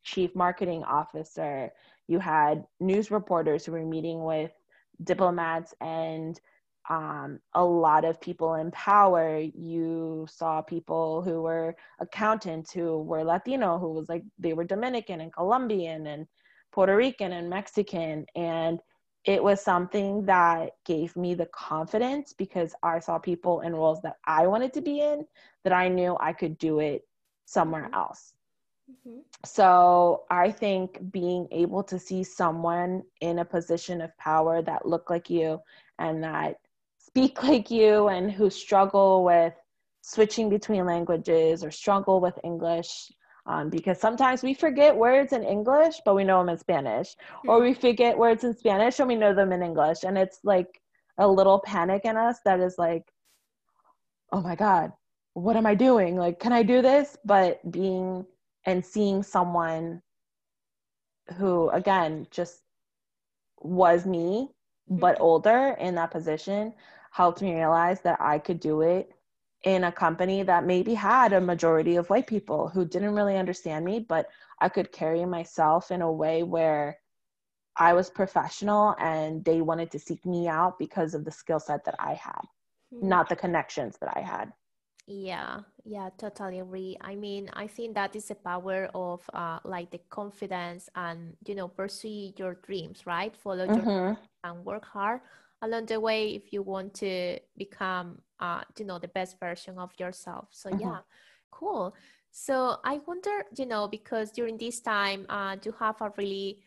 chief 0.02 0.34
marketing 0.34 0.84
officer, 0.84 1.70
you 2.06 2.18
had 2.18 2.66
news 2.80 3.10
reporters 3.10 3.64
who 3.64 3.72
were 3.72 3.84
meeting 3.84 4.24
with 4.24 4.50
diplomats 5.04 5.74
and 5.80 6.40
um, 6.88 7.38
a 7.54 7.64
lot 7.64 8.04
of 8.04 8.20
people 8.20 8.54
in 8.54 8.70
power. 8.70 9.38
You 9.38 10.26
saw 10.28 10.62
people 10.62 11.22
who 11.22 11.42
were 11.42 11.76
accountants 12.00 12.72
who 12.72 13.02
were 13.02 13.24
Latino, 13.24 13.78
who 13.78 13.92
was 13.92 14.08
like 14.08 14.24
they 14.38 14.54
were 14.54 14.64
Dominican 14.64 15.20
and 15.20 15.32
Colombian 15.32 16.06
and 16.06 16.26
Puerto 16.72 16.96
Rican 16.96 17.32
and 17.32 17.50
Mexican. 17.50 18.24
And 18.34 18.80
it 19.24 19.42
was 19.42 19.62
something 19.62 20.24
that 20.24 20.70
gave 20.86 21.14
me 21.14 21.34
the 21.34 21.46
confidence 21.46 22.32
because 22.32 22.74
I 22.82 23.00
saw 23.00 23.18
people 23.18 23.60
in 23.60 23.74
roles 23.74 24.00
that 24.02 24.16
I 24.24 24.46
wanted 24.46 24.72
to 24.74 24.80
be 24.80 25.00
in 25.00 25.26
that 25.64 25.72
I 25.72 25.88
knew 25.88 26.16
I 26.18 26.32
could 26.32 26.56
do 26.56 26.80
it 26.80 27.02
somewhere 27.44 27.84
mm-hmm. 27.84 27.94
else. 27.94 28.32
Mm-hmm. 28.90 29.18
So 29.44 30.22
I 30.30 30.50
think 30.50 31.12
being 31.12 31.46
able 31.50 31.82
to 31.82 31.98
see 31.98 32.24
someone 32.24 33.02
in 33.20 33.40
a 33.40 33.44
position 33.44 34.00
of 34.00 34.16
power 34.16 34.62
that 34.62 34.86
looked 34.86 35.10
like 35.10 35.28
you 35.28 35.60
and 35.98 36.24
that 36.24 36.56
speak 37.18 37.42
like 37.42 37.70
you 37.70 38.08
and 38.08 38.30
who 38.30 38.48
struggle 38.48 39.24
with 39.24 39.52
switching 40.02 40.48
between 40.48 40.86
languages 40.86 41.64
or 41.64 41.70
struggle 41.70 42.20
with 42.20 42.38
English 42.44 43.10
um, 43.46 43.70
because 43.70 43.98
sometimes 43.98 44.42
we 44.42 44.54
forget 44.54 44.94
words 44.94 45.32
in 45.32 45.42
English, 45.42 45.96
but 46.04 46.14
we 46.14 46.22
know 46.22 46.38
them 46.38 46.50
in 46.50 46.58
Spanish, 46.58 47.08
mm-hmm. 47.08 47.48
or 47.48 47.60
we 47.60 47.74
forget 47.74 48.16
words 48.16 48.44
in 48.44 48.54
Spanish 48.54 49.00
and 49.00 49.08
we 49.08 49.16
know 49.16 49.34
them 49.34 49.52
in 49.52 49.62
English. 49.62 50.04
And 50.04 50.16
it's 50.16 50.38
like 50.44 50.80
a 51.16 51.26
little 51.26 51.58
panic 51.58 52.02
in 52.04 52.16
us 52.16 52.38
that 52.44 52.60
is 52.60 52.76
like, 52.78 53.10
oh 54.30 54.40
my 54.40 54.54
God, 54.54 54.92
what 55.32 55.56
am 55.56 55.66
I 55.66 55.74
doing? 55.74 56.16
Like, 56.16 56.38
can 56.38 56.52
I 56.52 56.62
do 56.62 56.82
this? 56.82 57.16
But 57.24 57.58
being 57.68 58.26
and 58.66 58.84
seeing 58.84 59.22
someone 59.22 60.02
who, 61.36 61.70
again, 61.70 62.26
just 62.30 62.60
was 63.60 64.04
me, 64.06 64.50
but 64.88 65.14
mm-hmm. 65.14 65.24
older 65.24 65.76
in 65.80 65.96
that 65.96 66.10
position 66.10 66.74
helped 67.10 67.42
me 67.42 67.54
realize 67.54 68.00
that 68.02 68.20
I 68.20 68.38
could 68.38 68.60
do 68.60 68.82
it 68.82 69.12
in 69.64 69.84
a 69.84 69.92
company 69.92 70.42
that 70.44 70.64
maybe 70.64 70.94
had 70.94 71.32
a 71.32 71.40
majority 71.40 71.96
of 71.96 72.08
white 72.10 72.26
people 72.26 72.68
who 72.68 72.84
didn't 72.84 73.14
really 73.14 73.36
understand 73.36 73.84
me, 73.84 73.98
but 73.98 74.28
I 74.60 74.68
could 74.68 74.92
carry 74.92 75.24
myself 75.24 75.90
in 75.90 76.02
a 76.02 76.12
way 76.12 76.42
where 76.42 76.98
I 77.76 77.92
was 77.92 78.10
professional 78.10 78.94
and 78.98 79.44
they 79.44 79.60
wanted 79.60 79.90
to 79.92 79.98
seek 79.98 80.24
me 80.24 80.48
out 80.48 80.78
because 80.78 81.14
of 81.14 81.24
the 81.24 81.30
skill 81.30 81.60
set 81.60 81.84
that 81.84 81.96
I 81.98 82.14
had, 82.14 82.42
mm-hmm. 82.94 83.08
not 83.08 83.28
the 83.28 83.36
connections 83.36 83.98
that 84.00 84.16
I 84.16 84.20
had. 84.20 84.52
Yeah, 85.06 85.60
yeah, 85.84 86.10
totally 86.18 86.60
agree. 86.60 86.96
I 87.00 87.14
mean, 87.14 87.48
I 87.54 87.66
think 87.66 87.94
that 87.94 88.14
is 88.14 88.26
the 88.26 88.34
power 88.34 88.90
of 88.94 89.22
uh, 89.32 89.58
like 89.64 89.90
the 89.90 90.00
confidence 90.10 90.90
and 90.94 91.34
you 91.46 91.54
know 91.54 91.66
pursue 91.66 92.32
your 92.36 92.54
dreams, 92.54 93.06
right? 93.06 93.34
Follow 93.34 93.66
mm-hmm. 93.66 93.88
your 93.88 94.18
and 94.44 94.64
work 94.66 94.84
hard 94.84 95.20
along 95.62 95.86
the 95.86 96.00
way 96.00 96.34
if 96.34 96.52
you 96.52 96.62
want 96.62 96.94
to 96.94 97.38
become 97.56 98.20
uh, 98.40 98.62
you 98.78 98.84
know 98.84 98.98
the 98.98 99.08
best 99.08 99.38
version 99.40 99.78
of 99.78 99.90
yourself. 99.98 100.48
So 100.50 100.70
mm-hmm. 100.70 100.80
yeah 100.80 100.98
cool. 101.50 101.94
So 102.30 102.76
i 102.84 103.00
wonder 103.06 103.44
you 103.56 103.66
know 103.66 103.88
because 103.88 104.30
during 104.30 104.58
this 104.58 104.80
time 104.80 105.26
uh, 105.28 105.56
you 105.64 105.74
have 105.80 106.00
a 106.00 106.12
really 106.16 106.60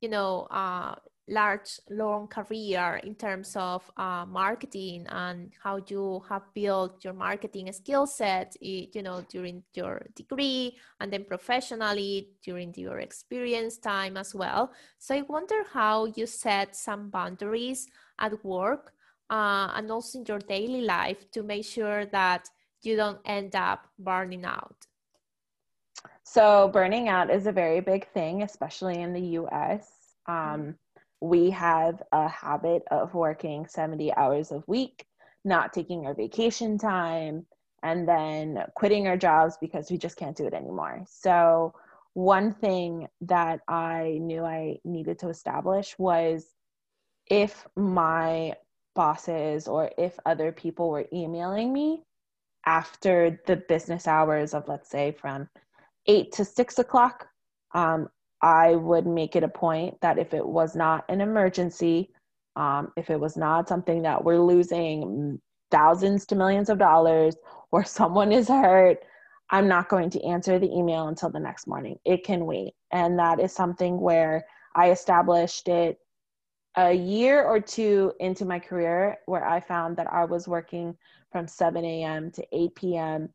you 0.00 0.08
know 0.08 0.46
uh, 0.50 0.94
large 1.28 1.80
long 1.90 2.28
career 2.28 3.00
in 3.02 3.14
terms 3.14 3.56
of 3.56 3.90
uh, 3.96 4.24
marketing 4.26 5.04
and 5.08 5.50
how 5.60 5.80
you 5.88 6.22
have 6.28 6.42
built 6.54 7.02
your 7.02 7.14
marketing 7.14 7.72
skill 7.72 8.06
set 8.06 8.54
you 8.60 9.02
know 9.02 9.24
during 9.28 9.62
your 9.74 10.06
degree 10.14 10.76
and 11.00 11.12
then 11.12 11.24
professionally 11.24 12.28
during 12.44 12.72
your 12.76 13.00
experience 13.00 13.78
time 13.78 14.16
as 14.16 14.34
well. 14.34 14.70
So 14.98 15.14
i 15.16 15.22
wonder 15.22 15.64
how 15.72 16.06
you 16.14 16.26
set 16.26 16.76
some 16.76 17.10
boundaries 17.10 17.88
at 18.18 18.44
work 18.44 18.92
uh, 19.30 19.72
and 19.74 19.90
also 19.90 20.18
in 20.18 20.24
your 20.26 20.38
daily 20.38 20.82
life 20.82 21.30
to 21.32 21.42
make 21.42 21.64
sure 21.64 22.06
that 22.06 22.48
you 22.82 22.96
don't 22.96 23.20
end 23.24 23.54
up 23.56 23.86
burning 23.98 24.44
out? 24.44 24.76
So, 26.22 26.68
burning 26.72 27.08
out 27.08 27.30
is 27.30 27.46
a 27.46 27.52
very 27.52 27.80
big 27.80 28.08
thing, 28.12 28.42
especially 28.42 29.00
in 29.00 29.12
the 29.12 29.26
US. 29.40 29.88
Um, 30.26 30.76
we 31.20 31.50
have 31.50 32.02
a 32.12 32.28
habit 32.28 32.82
of 32.90 33.14
working 33.14 33.66
70 33.66 34.12
hours 34.14 34.52
a 34.52 34.62
week, 34.66 35.06
not 35.44 35.72
taking 35.72 36.06
our 36.06 36.14
vacation 36.14 36.78
time, 36.78 37.46
and 37.82 38.08
then 38.08 38.64
quitting 38.74 39.06
our 39.06 39.16
jobs 39.16 39.56
because 39.60 39.90
we 39.90 39.98
just 39.98 40.16
can't 40.16 40.36
do 40.36 40.46
it 40.46 40.54
anymore. 40.54 41.04
So, 41.08 41.74
one 42.14 42.52
thing 42.52 43.08
that 43.22 43.60
I 43.68 44.18
knew 44.20 44.42
I 44.42 44.78
needed 44.84 45.18
to 45.20 45.28
establish 45.28 45.98
was 45.98 46.46
if 47.30 47.66
my 47.76 48.54
bosses 48.94 49.68
or 49.68 49.90
if 49.98 50.18
other 50.24 50.52
people 50.52 50.90
were 50.90 51.06
emailing 51.12 51.72
me 51.72 52.02
after 52.64 53.40
the 53.46 53.56
business 53.56 54.06
hours 54.06 54.54
of 54.54 54.66
let's 54.68 54.90
say 54.90 55.12
from 55.12 55.48
eight 56.06 56.32
to 56.32 56.44
six 56.44 56.78
o'clock 56.78 57.28
um, 57.74 58.08
i 58.42 58.74
would 58.74 59.06
make 59.06 59.36
it 59.36 59.42
a 59.42 59.48
point 59.48 59.94
that 60.00 60.18
if 60.18 60.32
it 60.34 60.46
was 60.46 60.74
not 60.74 61.04
an 61.08 61.20
emergency 61.20 62.10
um, 62.56 62.90
if 62.96 63.10
it 63.10 63.20
was 63.20 63.36
not 63.36 63.68
something 63.68 64.02
that 64.02 64.24
we're 64.24 64.40
losing 64.40 65.38
thousands 65.70 66.24
to 66.24 66.34
millions 66.34 66.70
of 66.70 66.78
dollars 66.78 67.36
or 67.70 67.84
someone 67.98 68.32
is 68.32 68.48
hurt 68.48 68.98
i'm 69.50 69.68
not 69.68 69.88
going 69.88 70.10
to 70.10 70.24
answer 70.24 70.58
the 70.58 70.72
email 70.72 71.08
until 71.08 71.30
the 71.30 71.38
next 71.38 71.66
morning. 71.66 71.96
It 72.04 72.24
can 72.24 72.46
wait. 72.46 72.72
And 72.92 73.18
that 73.18 73.40
is 73.40 73.52
something 73.52 74.00
where 74.00 74.44
i 74.74 74.90
established 74.90 75.68
it 75.68 75.98
a 76.76 76.92
year 76.92 77.42
or 77.42 77.58
two 77.58 78.12
into 78.20 78.44
my 78.44 78.58
career 78.58 79.18
where 79.26 79.46
I 79.46 79.60
found 79.60 79.96
that 79.96 80.12
I 80.12 80.24
was 80.24 80.46
working 80.46 80.96
from 81.32 81.48
7 81.48 81.84
a.m. 81.84 82.30
to 82.32 82.46
8 82.52 82.74
p.m. 82.74 83.28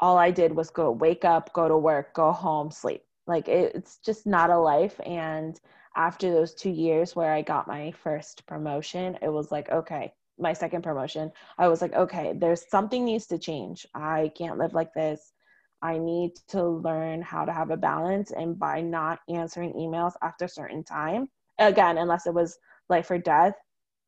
All 0.00 0.18
I 0.18 0.30
did 0.30 0.54
was 0.54 0.70
go 0.70 0.90
wake 0.90 1.24
up, 1.24 1.52
go 1.54 1.68
to 1.68 1.76
work, 1.76 2.14
go 2.14 2.30
home, 2.30 2.70
sleep. 2.70 3.02
Like 3.26 3.48
it, 3.48 3.74
it's 3.74 3.98
just 3.98 4.26
not 4.26 4.50
a 4.50 4.58
life. 4.58 5.00
And 5.06 5.58
after 5.96 6.30
those 6.30 6.54
two 6.54 6.70
years 6.70 7.16
where 7.16 7.32
I 7.32 7.42
got 7.42 7.68
my 7.68 7.92
first 7.92 8.46
promotion, 8.46 9.18
it 9.22 9.28
was 9.28 9.50
like, 9.50 9.70
okay, 9.70 10.12
my 10.38 10.52
second 10.52 10.82
promotion, 10.82 11.30
I 11.58 11.68
was 11.68 11.80
like, 11.80 11.94
okay, 11.94 12.34
there's 12.36 12.68
something 12.68 13.04
needs 13.04 13.26
to 13.28 13.38
change. 13.38 13.86
I 13.94 14.30
can't 14.36 14.58
live 14.58 14.74
like 14.74 14.92
this. 14.92 15.32
I 15.80 15.98
need 15.98 16.32
to 16.48 16.62
learn 16.66 17.22
how 17.22 17.44
to 17.44 17.52
have 17.52 17.70
a 17.70 17.76
balance. 17.76 18.30
And 18.30 18.58
by 18.58 18.80
not 18.82 19.20
answering 19.28 19.72
emails 19.74 20.12
after 20.22 20.44
a 20.44 20.48
certain 20.48 20.84
time, 20.84 21.28
again, 21.58 21.98
unless 21.98 22.26
it 22.26 22.34
was 22.34 22.58
life 22.88 23.10
or 23.10 23.18
death, 23.18 23.54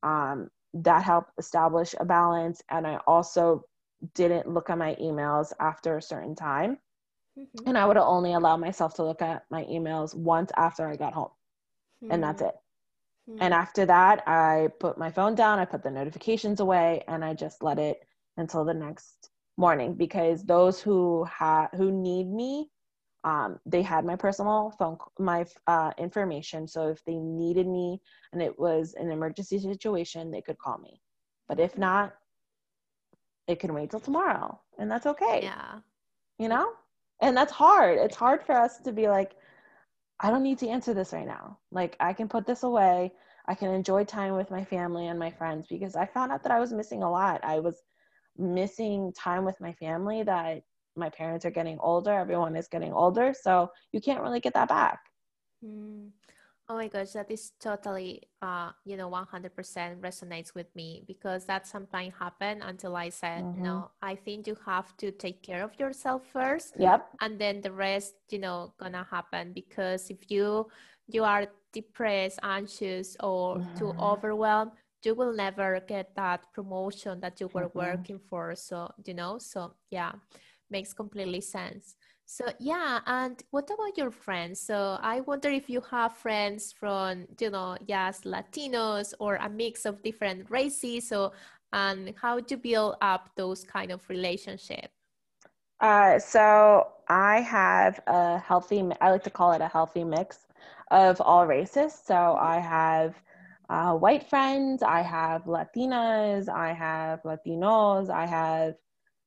um, 0.02 0.48
that 0.74 1.02
helped 1.02 1.30
establish 1.38 1.94
a 1.98 2.04
balance. 2.04 2.62
And 2.70 2.86
I 2.86 2.98
also 3.06 3.64
didn't 4.14 4.48
look 4.48 4.70
at 4.70 4.78
my 4.78 4.96
emails 5.00 5.52
after 5.60 5.96
a 5.96 6.02
certain 6.02 6.34
time. 6.34 6.78
Mm-hmm. 7.38 7.68
And 7.68 7.78
I 7.78 7.86
would 7.86 7.96
only 7.96 8.34
allow 8.34 8.56
myself 8.56 8.94
to 8.94 9.04
look 9.04 9.22
at 9.22 9.44
my 9.50 9.64
emails 9.64 10.14
once 10.14 10.52
after 10.56 10.86
I 10.86 10.96
got 10.96 11.14
home. 11.14 11.30
Mm-hmm. 12.02 12.12
And 12.12 12.22
that's 12.22 12.42
it. 12.42 12.54
Mm-hmm. 13.28 13.38
And 13.42 13.54
after 13.54 13.86
that, 13.86 14.22
I 14.28 14.68
put 14.78 14.98
my 14.98 15.10
phone 15.10 15.34
down, 15.34 15.58
I 15.58 15.64
put 15.64 15.82
the 15.82 15.90
notifications 15.90 16.60
away, 16.60 17.02
and 17.08 17.24
I 17.24 17.34
just 17.34 17.62
let 17.62 17.78
it 17.78 18.00
until 18.36 18.64
the 18.64 18.74
next 18.74 19.30
morning 19.56 19.94
because 19.94 20.44
those 20.44 20.80
who 20.80 21.24
have 21.24 21.70
who 21.74 21.90
need 21.90 22.26
me 22.26 22.68
um, 23.24 23.58
they 23.64 23.82
had 23.82 24.04
my 24.04 24.16
personal 24.16 24.72
phone 24.78 24.98
my 25.18 25.46
uh, 25.66 25.92
information. 25.98 26.68
So 26.68 26.88
if 26.88 27.02
they 27.04 27.14
needed 27.14 27.66
me 27.66 28.00
and 28.32 28.42
it 28.42 28.56
was 28.58 28.94
an 28.98 29.10
emergency 29.10 29.58
situation 29.58 30.30
they 30.30 30.42
could 30.42 30.58
call 30.58 30.78
me. 30.78 31.00
But 31.48 31.58
if 31.58 31.76
not 31.76 32.14
it 33.46 33.60
can 33.60 33.74
wait 33.74 33.90
till 33.90 34.00
tomorrow 34.00 34.60
and 34.78 34.90
that's 34.90 35.06
okay. 35.06 35.40
Yeah. 35.42 35.80
You 36.38 36.48
know? 36.48 36.72
And 37.20 37.36
that's 37.36 37.52
hard. 37.52 37.98
It's 37.98 38.16
hard 38.16 38.44
for 38.44 38.54
us 38.54 38.78
to 38.80 38.92
be 38.92 39.08
like 39.08 39.34
i 40.20 40.30
don't 40.30 40.44
need 40.44 40.58
to 40.58 40.68
answer 40.68 40.94
this 40.94 41.12
right 41.12 41.26
now. 41.26 41.58
Like 41.72 41.96
i 42.00 42.12
can 42.12 42.28
put 42.28 42.46
this 42.46 42.62
away. 42.62 43.12
I 43.46 43.54
can 43.54 43.70
enjoy 43.70 44.04
time 44.04 44.36
with 44.36 44.50
my 44.50 44.64
family 44.64 45.08
and 45.08 45.18
my 45.18 45.30
friends. 45.30 45.66
Because 45.68 45.96
I 45.96 46.06
found 46.06 46.30
out 46.30 46.42
that 46.42 46.52
I 46.52 46.60
was 46.60 46.72
missing 46.72 47.02
a 47.02 47.10
lot. 47.10 47.42
I 47.42 47.58
was 47.58 47.82
missing 48.36 49.12
time 49.12 49.44
with 49.44 49.60
my 49.60 49.72
family 49.74 50.22
that 50.24 50.62
my 50.96 51.10
parents 51.10 51.44
are 51.44 51.50
getting 51.50 51.78
older, 51.80 52.12
everyone 52.12 52.56
is 52.56 52.68
getting 52.68 52.92
older, 52.92 53.34
so 53.38 53.70
you 53.92 54.00
can't 54.00 54.22
really 54.22 54.40
get 54.40 54.54
that 54.54 54.68
back. 54.68 55.00
Mm. 55.64 56.10
Oh 56.66 56.76
my 56.76 56.88
gosh, 56.88 57.10
that 57.10 57.30
is 57.30 57.52
totally, 57.60 58.22
uh, 58.40 58.70
you 58.86 58.96
know, 58.96 59.10
100% 59.10 60.00
resonates 60.00 60.54
with 60.54 60.74
me 60.74 61.04
because 61.06 61.44
that 61.44 61.66
sometimes 61.66 62.14
happened 62.18 62.62
until 62.64 62.96
I 62.96 63.10
said, 63.10 63.44
mm-hmm. 63.44 63.62
no, 63.62 63.90
I 64.00 64.14
think 64.14 64.46
you 64.46 64.56
have 64.64 64.96
to 64.96 65.10
take 65.10 65.42
care 65.42 65.62
of 65.62 65.78
yourself 65.78 66.22
first. 66.32 66.72
Yep. 66.78 67.06
And 67.20 67.38
then 67.38 67.60
the 67.60 67.70
rest, 67.70 68.14
you 68.30 68.38
know, 68.38 68.72
gonna 68.78 69.06
happen 69.10 69.52
because 69.52 70.08
if 70.08 70.30
you, 70.30 70.66
you 71.06 71.22
are 71.22 71.48
depressed, 71.74 72.38
anxious, 72.42 73.14
or 73.20 73.58
mm-hmm. 73.58 73.76
too 73.76 73.92
overwhelmed, 74.00 74.72
you 75.04 75.14
will 75.14 75.34
never 75.34 75.80
get 75.86 76.14
that 76.16 76.50
promotion 76.54 77.20
that 77.20 77.40
you 77.40 77.48
were 77.52 77.68
mm-hmm. 77.68 77.78
working 77.78 78.18
for. 78.18 78.54
So, 78.54 78.90
you 79.04 79.12
know, 79.12 79.36
so 79.36 79.74
yeah, 79.90 80.12
makes 80.70 80.92
completely 80.92 81.40
sense. 81.40 81.96
So 82.26 82.46
yeah, 82.58 83.00
and 83.06 83.42
what 83.50 83.70
about 83.70 83.98
your 83.98 84.10
friends? 84.10 84.60
So 84.60 84.98
I 85.02 85.20
wonder 85.20 85.50
if 85.50 85.68
you 85.68 85.82
have 85.90 86.16
friends 86.16 86.72
from, 86.72 87.26
you 87.38 87.50
know, 87.50 87.76
just 87.86 88.24
Latinos 88.24 89.12
or 89.18 89.36
a 89.36 89.48
mix 89.48 89.84
of 89.84 90.02
different 90.02 90.50
races. 90.50 91.08
So 91.08 91.32
and 91.74 92.14
how 92.22 92.38
to 92.38 92.56
build 92.56 92.96
up 93.02 93.30
those 93.36 93.64
kind 93.64 93.90
of 93.90 94.08
relationship? 94.08 94.90
Uh, 95.80 96.18
so 96.18 96.86
I 97.08 97.40
have 97.40 98.00
a 98.06 98.38
healthy, 98.38 98.82
I 99.00 99.10
like 99.10 99.24
to 99.24 99.30
call 99.30 99.52
it 99.52 99.60
a 99.60 99.68
healthy 99.68 100.04
mix 100.04 100.46
of 100.90 101.20
all 101.20 101.46
races. 101.46 101.92
So 101.92 102.36
I 102.40 102.58
have 102.60 103.14
uh, 103.68 103.94
white 103.94 104.28
friends, 104.30 104.82
I 104.82 105.02
have 105.02 105.44
Latinas, 105.44 106.48
I 106.48 106.72
have 106.72 107.22
Latinos, 107.24 108.08
I 108.08 108.24
have 108.26 108.76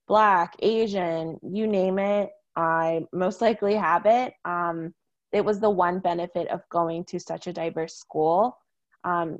Black, 0.07 0.55
Asian, 0.59 1.37
you 1.43 1.67
name 1.67 1.99
it. 1.99 2.29
I 2.55 3.05
most 3.11 3.41
likely 3.41 3.75
have 3.75 4.05
it. 4.05 4.33
Um, 4.45 4.93
it 5.31 5.43
was 5.43 5.59
the 5.59 5.69
one 5.69 5.99
benefit 5.99 6.47
of 6.47 6.67
going 6.69 7.03
to 7.05 7.19
such 7.19 7.47
a 7.47 7.53
diverse 7.53 7.95
school 7.95 8.57
um, 9.03 9.39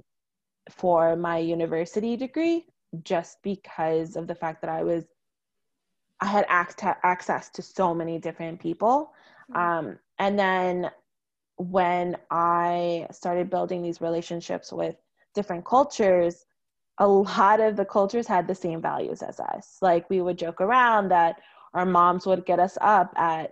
for 0.70 1.16
my 1.16 1.38
university 1.38 2.18
degree, 2.18 2.66
just 3.04 3.38
because 3.44 4.16
of 4.16 4.28
the 4.28 4.36
fact 4.36 4.62
that 4.62 4.70
I 4.70 4.84
was, 4.84 5.06
I 6.20 6.26
had 6.26 6.46
act- 6.50 6.84
access 7.04 7.50
to 7.52 7.62
so 7.62 7.94
many 7.94 8.20
different 8.20 8.60
people. 8.60 9.14
Mm-hmm. 9.50 9.88
Um, 9.88 10.00
and 10.20 10.38
then 10.38 10.92
when 11.56 12.18
I 12.30 13.08
started 13.12 13.50
building 13.50 13.82
these 13.82 14.02
relationships 14.02 14.72
with 14.72 14.96
different 15.34 15.66
cultures, 15.66 16.46
a 17.00 17.08
lot 17.08 17.60
of 17.60 17.76
the 17.76 17.86
cultures 17.86 18.28
had 18.28 18.48
the 18.48 18.56
same 18.56 18.82
values 18.82 19.22
as 19.22 19.40
us. 19.40 19.78
Like 19.82 20.10
we 20.10 20.22
would 20.22 20.38
joke 20.38 20.62
around 20.62 21.10
that 21.10 21.42
our 21.74 21.86
moms 21.86 22.26
would 22.26 22.46
get 22.46 22.60
us 22.60 22.78
up 22.82 23.14
at 23.16 23.52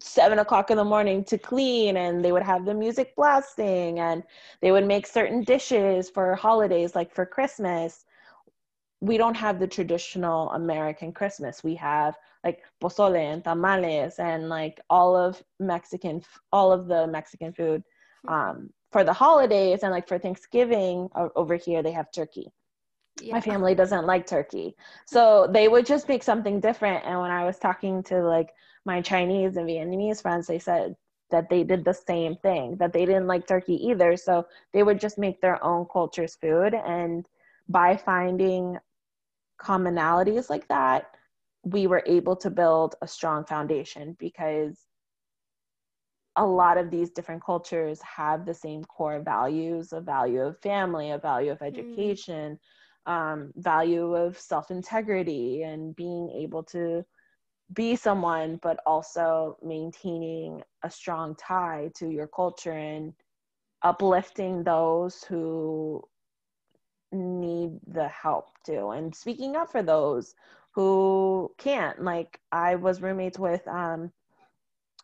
seven 0.00 0.38
o'clock 0.38 0.70
in 0.70 0.78
the 0.78 0.84
morning 0.84 1.22
to 1.24 1.36
clean 1.36 1.96
and 1.98 2.24
they 2.24 2.32
would 2.32 2.42
have 2.42 2.64
the 2.64 2.74
music 2.74 3.14
blasting 3.14 3.98
and 3.98 4.22
they 4.60 4.72
would 4.72 4.86
make 4.86 5.06
certain 5.06 5.44
dishes 5.44 6.08
for 6.08 6.34
holidays 6.34 6.94
like 6.94 7.14
for 7.14 7.26
christmas. 7.26 8.06
We 9.00 9.18
don't 9.18 9.34
have 9.34 9.58
the 9.58 9.66
traditional 9.66 10.50
american 10.52 11.12
christmas. 11.12 11.62
We 11.62 11.74
have 11.74 12.16
like 12.42 12.62
pozole 12.82 13.16
and 13.16 13.44
tamales 13.44 14.18
and 14.18 14.48
like 14.48 14.80
all 14.88 15.14
of 15.14 15.42
mexican 15.60 16.22
all 16.52 16.72
of 16.72 16.86
the 16.86 17.06
mexican 17.06 17.52
food 17.52 17.84
um, 18.28 18.70
for 18.90 19.04
the 19.04 19.12
holidays 19.12 19.80
and 19.82 19.92
like 19.92 20.08
for 20.08 20.18
thanksgiving 20.18 21.08
over 21.36 21.56
here 21.56 21.82
they 21.82 21.92
have 21.92 22.10
turkey. 22.12 22.52
Yeah. 23.20 23.34
my 23.34 23.40
family 23.42 23.74
doesn't 23.74 24.06
like 24.06 24.26
turkey. 24.26 24.74
So 25.06 25.46
they 25.50 25.68
would 25.68 25.84
just 25.84 26.08
make 26.08 26.22
something 26.22 26.60
different. 26.60 27.04
And 27.04 27.20
when 27.20 27.30
i 27.30 27.44
was 27.44 27.58
talking 27.58 28.02
to 28.04 28.22
like 28.22 28.50
my 28.84 29.00
chinese 29.00 29.56
and 29.56 29.68
vietnamese 29.68 30.20
friends 30.22 30.46
they 30.48 30.58
said 30.58 30.96
that 31.30 31.48
they 31.48 31.62
did 31.62 31.84
the 31.84 31.94
same 31.94 32.36
thing 32.36 32.76
that 32.76 32.92
they 32.92 33.06
didn't 33.06 33.26
like 33.26 33.46
turkey 33.46 33.86
either. 33.86 34.16
So 34.16 34.46
they 34.72 34.82
would 34.82 35.00
just 35.00 35.18
make 35.18 35.40
their 35.40 35.62
own 35.64 35.86
culture's 35.90 36.36
food. 36.36 36.74
And 36.74 37.26
by 37.68 37.96
finding 37.96 38.78
commonalities 39.58 40.50
like 40.50 40.66
that 40.68 41.06
we 41.64 41.86
were 41.86 42.02
able 42.06 42.36
to 42.36 42.50
build 42.50 42.96
a 43.02 43.08
strong 43.08 43.44
foundation 43.44 44.16
because 44.18 44.86
a 46.36 46.44
lot 46.44 46.78
of 46.78 46.90
these 46.90 47.10
different 47.10 47.44
cultures 47.44 48.00
have 48.02 48.46
the 48.46 48.54
same 48.54 48.82
core 48.84 49.20
values 49.20 49.92
a 49.92 50.00
value 50.00 50.40
of 50.40 50.58
family 50.60 51.10
a 51.10 51.18
value 51.18 51.52
of 51.52 51.58
mm. 51.58 51.66
education 51.66 52.54
mm 52.54 52.58
um, 53.06 53.52
value 53.56 54.14
of 54.14 54.38
self 54.38 54.70
integrity 54.70 55.62
and 55.62 55.96
being 55.96 56.30
able 56.30 56.62
to 56.64 57.04
be 57.72 57.96
someone, 57.96 58.58
but 58.62 58.78
also 58.86 59.56
maintaining 59.62 60.62
a 60.82 60.90
strong 60.90 61.34
tie 61.36 61.90
to 61.96 62.08
your 62.08 62.26
culture 62.28 62.72
and 62.72 63.12
uplifting 63.82 64.62
those 64.62 65.24
who 65.24 66.02
need 67.12 67.78
the 67.88 68.08
help 68.08 68.48
too 68.64 68.90
and 68.90 69.14
speaking 69.14 69.54
up 69.54 69.70
for 69.70 69.82
those 69.82 70.34
who 70.74 71.52
can't 71.58 72.02
like 72.02 72.40
i 72.52 72.74
was 72.74 73.02
roommates 73.02 73.38
with 73.38 73.66
um, 73.68 74.10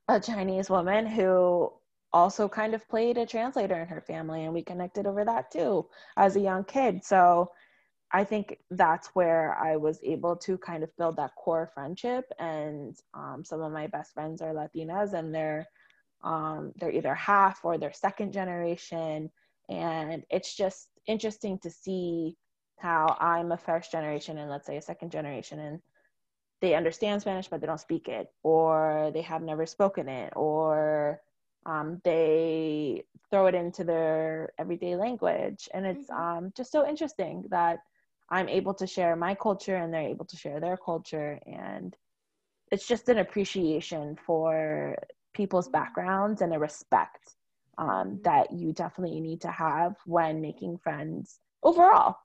a 0.09 0.21
chinese 0.21 0.71
woman 0.71 1.07
who 1.07 1.73
also 2.13 2.49
kind 2.49 2.75
of 2.75 2.89
played 2.89 3.19
a 3.19 3.27
translator 3.27 3.81
in 3.81 3.87
her 3.87 4.01
family 4.01 4.45
and 4.45 4.55
we 4.55 4.63
connected 4.63 5.07
over 5.07 5.25
that 5.25 5.51
too 5.51 5.87
as 6.17 6.37
a 6.37 6.41
young 6.41 6.65
kid 6.65 7.05
so 7.05 7.51
I 8.11 8.25
think 8.25 8.59
that's 8.71 9.09
where 9.09 9.55
I 9.59 9.77
was 9.77 10.01
able 10.03 10.37
to 10.37 10.57
kind 10.59 10.83
of 10.83 10.97
build 10.97 11.17
that 11.17 11.35
core 11.37 11.71
friendship. 11.75 12.25
And 12.39 12.97
um, 13.13 13.45
some 13.45 13.61
of 13.61 13.73
my 13.73 13.87
best 13.87 14.15
friends 14.15 14.41
are 14.41 14.55
Latinas, 14.55 15.13
and 15.13 15.35
they're 15.35 15.67
um, 16.25 16.73
they're 16.77 16.91
either 16.91 17.15
half 17.15 17.65
or 17.65 17.79
they're 17.79 17.93
second 17.93 18.33
generation. 18.33 19.31
And 19.69 20.25
it's 20.31 20.57
just 20.57 20.89
interesting 21.07 21.59
to 21.61 21.71
see 21.71 22.37
how 22.79 23.17
I'm 23.21 23.53
a 23.53 23.57
first 23.57 23.93
generation 23.93 24.39
and 24.39 24.51
let's 24.51 24.67
say 24.67 24.79
a 24.79 24.83
second 24.83 25.11
generation, 25.11 25.59
and 25.59 25.81
they 26.61 26.75
understand 26.75 27.21
Spanish 27.21 27.49
but 27.49 27.61
they 27.61 27.67
don't 27.67 27.81
speak 27.81 28.09
it, 28.09 28.29
or 28.43 29.11
they 29.15 29.23
have 29.23 29.43
never 29.43 29.67
spoken 29.67 30.09
it, 30.09 30.33
or 30.37 31.21
um, 31.67 32.01
they 32.05 33.05
throw 33.31 33.47
it 33.47 33.55
into 33.55 33.85
their 33.85 34.53
everyday 34.59 34.97
language. 34.97 35.69
And 35.75 35.87
it's 35.87 36.11
mm-hmm. 36.11 36.45
um, 36.45 36.53
just 36.57 36.73
so 36.73 36.89
interesting 36.89 37.45
that 37.51 37.81
I'm 38.31 38.49
able 38.49 38.75
to 38.75 38.87
share 38.87 39.17
my 39.17 39.35
culture 39.35 39.77
and 39.77 39.93
they're 39.93 40.03
able 40.03 40.25
to 40.27 40.37
share 40.37 40.61
their 40.61 40.77
culture. 40.77 41.39
And 41.47 41.95
it's 42.71 42.87
just 42.87 43.09
an 43.09 43.19
appreciation 43.19 44.17
for 44.27 44.97
people's 45.35 45.69
backgrounds 45.69 46.43
and 46.43 46.55
a 46.55 46.59
respect 46.59 47.35
um, 47.79 48.21
that 48.25 48.53
you 48.53 48.73
definitely 48.73 49.21
need 49.21 49.41
to 49.43 49.51
have 49.51 49.95
when 50.05 50.41
making 50.41 50.79
friends 50.79 51.39
overall. 51.63 52.17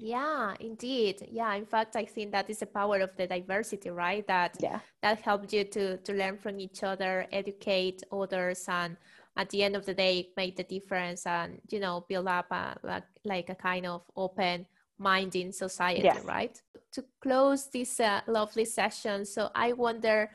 Yeah, 0.00 0.54
indeed. 0.60 1.26
Yeah, 1.30 1.52
in 1.54 1.66
fact, 1.66 1.96
I 1.96 2.04
think 2.04 2.30
that 2.32 2.48
is 2.48 2.60
the 2.60 2.66
power 2.66 3.00
of 3.00 3.16
the 3.16 3.26
diversity, 3.26 3.90
right? 3.90 4.26
That 4.26 4.56
yeah. 4.60 4.78
that 5.02 5.20
helps 5.20 5.52
you 5.52 5.64
to 5.64 5.96
to 5.98 6.12
learn 6.12 6.38
from 6.38 6.60
each 6.60 6.82
other, 6.84 7.26
educate 7.32 8.04
others, 8.12 8.64
and 8.68 8.96
at 9.36 9.50
the 9.50 9.62
end 9.62 9.74
of 9.76 9.84
the 9.84 9.94
day, 9.94 10.30
make 10.36 10.56
the 10.56 10.62
difference, 10.62 11.26
and 11.26 11.60
you 11.68 11.80
know, 11.80 12.04
build 12.08 12.28
up 12.28 12.46
a 12.50 12.76
like, 12.82 13.04
like 13.24 13.50
a 13.50 13.56
kind 13.56 13.86
of 13.86 14.02
open 14.16 14.66
mind 14.98 15.34
in 15.34 15.52
society, 15.52 16.02
yes. 16.04 16.24
right? 16.24 16.62
To 16.92 17.04
close 17.20 17.68
this 17.68 17.98
uh, 17.98 18.20
lovely 18.28 18.64
session, 18.64 19.24
so 19.24 19.50
I 19.54 19.72
wonder 19.72 20.30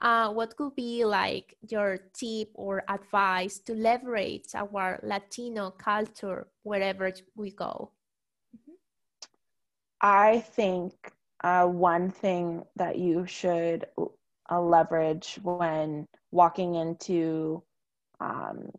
uh, 0.00 0.30
what 0.30 0.56
could 0.56 0.76
be 0.76 1.04
like 1.04 1.56
your 1.68 1.98
tip 2.14 2.50
or 2.54 2.84
advice 2.88 3.58
to 3.66 3.74
leverage 3.74 4.54
our 4.54 5.00
Latino 5.02 5.70
culture 5.72 6.46
wherever 6.62 7.12
we 7.34 7.50
go? 7.50 7.90
I 10.00 10.40
think 10.40 10.92
uh, 11.42 11.66
one 11.66 12.10
thing 12.10 12.64
that 12.76 12.98
you 12.98 13.26
should 13.26 13.86
uh, 14.50 14.60
leverage 14.60 15.38
when 15.42 16.06
walking 16.30 16.74
into 16.74 17.62
um, 18.20 18.70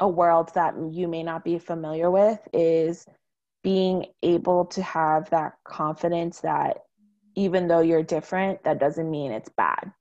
a 0.00 0.08
world 0.08 0.52
that 0.54 0.74
you 0.90 1.08
may 1.08 1.22
not 1.22 1.44
be 1.44 1.58
familiar 1.58 2.10
with 2.10 2.40
is 2.52 3.06
being 3.62 4.06
able 4.22 4.64
to 4.66 4.82
have 4.82 5.28
that 5.30 5.54
confidence 5.64 6.40
that 6.40 6.78
even 7.34 7.68
though 7.68 7.80
you're 7.80 8.02
different, 8.02 8.62
that 8.64 8.78
doesn't 8.78 9.10
mean 9.10 9.32
it's 9.32 9.50
bad. 9.56 9.92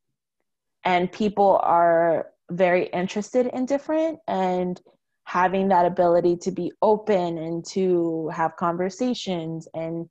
And 0.83 1.11
people 1.11 1.59
are 1.63 2.27
very 2.51 2.85
interested 2.87 3.47
in 3.47 3.65
different 3.65 4.19
and 4.27 4.79
having 5.25 5.67
that 5.69 5.85
ability 5.85 6.37
to 6.37 6.51
be 6.51 6.71
open 6.81 7.39
and 7.39 7.65
to 7.65 8.29
have 8.29 8.55
conversations 8.55 9.67
and 9.73 10.07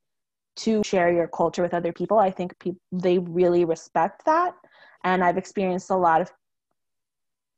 to 0.57 0.83
share 0.85 1.13
your 1.13 1.29
culture 1.29 1.63
with 1.63 1.75
other 1.75 1.93
people 1.93 2.19
i 2.19 2.31
think 2.31 2.59
people 2.59 2.81
they 2.93 3.19
really 3.19 3.65
respect 3.65 4.25
that 4.25 4.55
and 5.05 5.23
i've 5.25 5.39
experienced 5.39 5.91
a 5.91 5.97
lot 5.97 6.21
of 6.21 6.31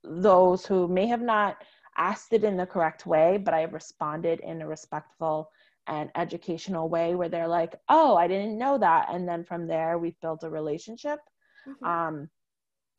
those 0.05 0.65
who 0.65 0.89
may 0.89 1.07
have 1.07 1.23
not 1.23 1.57
asked 1.97 2.33
it 2.33 2.45
in 2.45 2.57
the 2.57 2.67
correct 2.67 3.07
way, 3.07 3.39
but 3.39 3.55
I 3.55 3.61
have 3.61 3.73
responded 3.73 4.41
in 4.41 4.63
a 4.63 4.67
respectful 4.67 5.51
and 5.87 6.11
educational 6.17 6.89
way 6.89 7.15
where 7.15 7.29
they're 7.29 7.49
like, 7.49 7.75
oh, 7.89 8.17
I 8.17 8.27
didn't 8.27 8.59
know 8.59 8.79
that. 8.79 9.09
And 9.11 9.29
then 9.29 9.45
from 9.45 9.67
there, 9.67 9.99
we've 9.99 10.21
built 10.21 10.43
a 10.43 10.51
relationship. 10.51 11.21
Mm-hmm. 11.67 11.85
Um, 11.85 12.29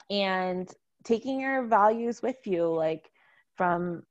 and 0.10 0.70
taking 1.04 1.40
your 1.40 1.66
values 1.66 2.22
with 2.22 2.38
you, 2.46 2.68
like 2.68 3.10
from 3.56 4.04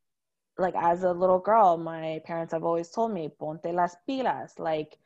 like 0.59 0.75
as 0.77 1.03
a 1.03 1.12
little 1.12 1.38
girl, 1.38 1.77
my 1.77 2.20
parents 2.25 2.53
have 2.53 2.64
always 2.64 2.90
told 2.90 3.12
me, 3.12 3.31
ponte 3.38 3.66
las 3.66 3.96
pilas. 4.09 4.59
Like 4.59 4.96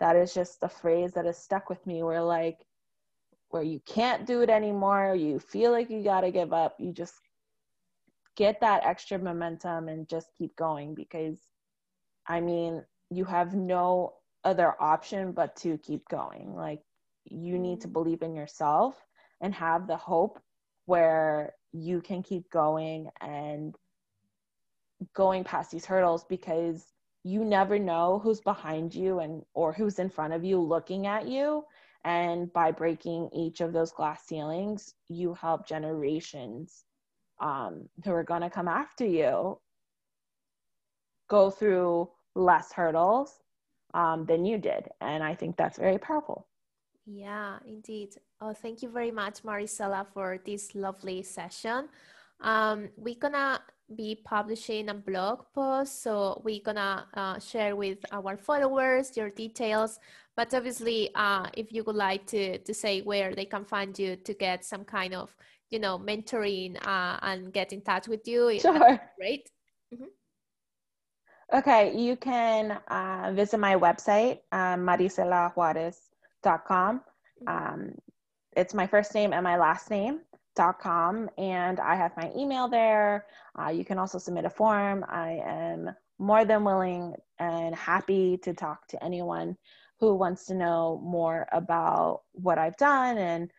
that 0.00 0.16
is 0.16 0.34
just 0.34 0.58
a 0.62 0.68
phrase 0.68 1.12
that 1.12 1.24
has 1.24 1.38
stuck 1.38 1.68
with 1.68 1.84
me 1.86 2.02
where 2.02 2.22
like 2.22 2.58
where 3.50 3.62
you 3.62 3.80
can't 3.86 4.26
do 4.26 4.42
it 4.42 4.50
anymore, 4.50 5.14
you 5.14 5.38
feel 5.38 5.72
like 5.72 5.90
you 5.90 6.02
gotta 6.02 6.30
give 6.30 6.52
up, 6.52 6.76
you 6.78 6.92
just 6.92 7.14
get 8.36 8.60
that 8.60 8.84
extra 8.84 9.18
momentum 9.18 9.88
and 9.88 10.08
just 10.08 10.28
keep 10.36 10.54
going 10.56 10.94
because 10.94 11.38
I 12.26 12.40
mean, 12.40 12.84
you 13.10 13.24
have 13.24 13.54
no 13.54 14.14
other 14.44 14.74
option 14.80 15.32
but 15.32 15.56
to 15.56 15.78
keep 15.78 16.06
going. 16.08 16.54
Like 16.54 16.82
you 17.24 17.58
need 17.58 17.80
to 17.80 17.86
mm-hmm. 17.86 17.94
believe 17.94 18.22
in 18.22 18.34
yourself 18.34 18.94
and 19.40 19.54
have 19.54 19.86
the 19.86 19.96
hope 19.96 20.40
where 20.86 21.54
you 21.72 22.00
can 22.00 22.22
keep 22.22 22.50
going 22.50 23.08
and 23.20 23.74
going 25.14 25.44
past 25.44 25.70
these 25.70 25.84
hurdles 25.84 26.24
because 26.24 26.84
you 27.28 27.44
never 27.44 27.78
know 27.78 28.20
who's 28.22 28.40
behind 28.40 28.94
you 28.94 29.18
and 29.20 29.42
or 29.52 29.72
who's 29.72 29.98
in 29.98 30.08
front 30.08 30.32
of 30.32 30.44
you 30.44 30.58
looking 30.60 31.06
at 31.06 31.28
you. 31.28 31.64
And 32.04 32.50
by 32.52 32.70
breaking 32.72 33.28
each 33.34 33.60
of 33.60 33.72
those 33.72 33.92
glass 33.92 34.20
ceilings 34.26 34.94
you 35.08 35.34
help 35.34 35.66
generations 35.66 36.84
um, 37.40 37.88
who 38.04 38.12
are 38.12 38.24
going 38.24 38.40
to 38.42 38.50
come 38.50 38.68
after 38.68 39.04
you 39.04 39.58
go 41.28 41.50
through 41.50 42.08
less 42.34 42.72
hurdles 42.72 43.30
um, 43.94 44.24
than 44.26 44.44
you 44.44 44.58
did. 44.58 44.88
And 45.00 45.22
i 45.22 45.34
think 45.34 45.56
that's 45.56 45.78
very 45.78 45.98
powerful. 45.98 46.46
Yeah 47.04 47.58
indeed. 47.66 48.10
Oh 48.40 48.54
thank 48.54 48.82
you 48.82 48.88
very 48.98 49.10
much 49.22 49.42
maricela 49.42 50.06
for 50.14 50.38
this 50.44 50.74
lovely 50.74 51.22
session. 51.22 51.88
Um, 52.40 52.88
we're 52.96 53.22
gonna 53.24 53.60
be 53.96 54.20
publishing 54.24 54.90
a 54.90 54.94
blog 54.94 55.44
post 55.54 56.02
so 56.02 56.40
we're 56.44 56.60
gonna 56.64 57.06
uh, 57.14 57.38
share 57.38 57.74
with 57.74 57.98
our 58.12 58.36
followers 58.36 59.16
your 59.16 59.30
details. 59.30 59.98
But 60.36 60.54
obviously 60.54 61.10
uh, 61.14 61.46
if 61.54 61.72
you 61.72 61.82
would 61.84 61.96
like 61.96 62.26
to 62.26 62.58
to 62.58 62.74
say 62.74 63.00
where 63.00 63.34
they 63.34 63.46
can 63.46 63.64
find 63.64 63.98
you 63.98 64.16
to 64.16 64.34
get 64.34 64.64
some 64.64 64.84
kind 64.84 65.14
of 65.14 65.34
you 65.70 65.78
know 65.78 65.98
mentoring 65.98 66.76
uh, 66.86 67.18
and 67.22 67.50
get 67.52 67.72
in 67.72 67.80
touch 67.82 68.08
with 68.08 68.26
you 68.26 68.58
sure. 68.60 69.00
great. 69.18 69.50
Mm-hmm. 69.92 71.58
okay 71.58 71.96
you 71.96 72.16
can 72.16 72.78
uh, 72.88 73.32
visit 73.34 73.58
my 73.58 73.76
website 73.76 74.38
um, 74.52 74.86
maricelajuarez.com 74.86 77.00
mm-hmm. 77.00 77.48
um, 77.48 77.92
it's 78.56 78.74
my 78.74 78.86
first 78.86 79.14
name 79.14 79.32
and 79.32 79.44
my 79.44 79.56
last 79.56 79.90
name 79.90 80.20
com 80.80 81.30
and 81.38 81.80
I 81.80 81.94
have 81.96 82.16
my 82.16 82.30
email 82.36 82.68
there. 82.68 83.26
Uh, 83.58 83.70
you 83.70 83.84
can 83.84 83.98
also 83.98 84.18
submit 84.18 84.44
a 84.44 84.50
form. 84.50 85.04
I 85.08 85.40
am 85.44 85.90
more 86.18 86.44
than 86.44 86.64
willing 86.64 87.14
and 87.38 87.74
happy 87.74 88.38
to 88.38 88.52
talk 88.52 88.86
to 88.88 89.02
anyone 89.02 89.56
who 90.00 90.14
wants 90.14 90.46
to 90.46 90.54
know 90.54 91.00
more 91.04 91.46
about 91.52 92.22
what 92.32 92.58
I've 92.58 92.76
done 92.76 93.18
and 93.18 93.50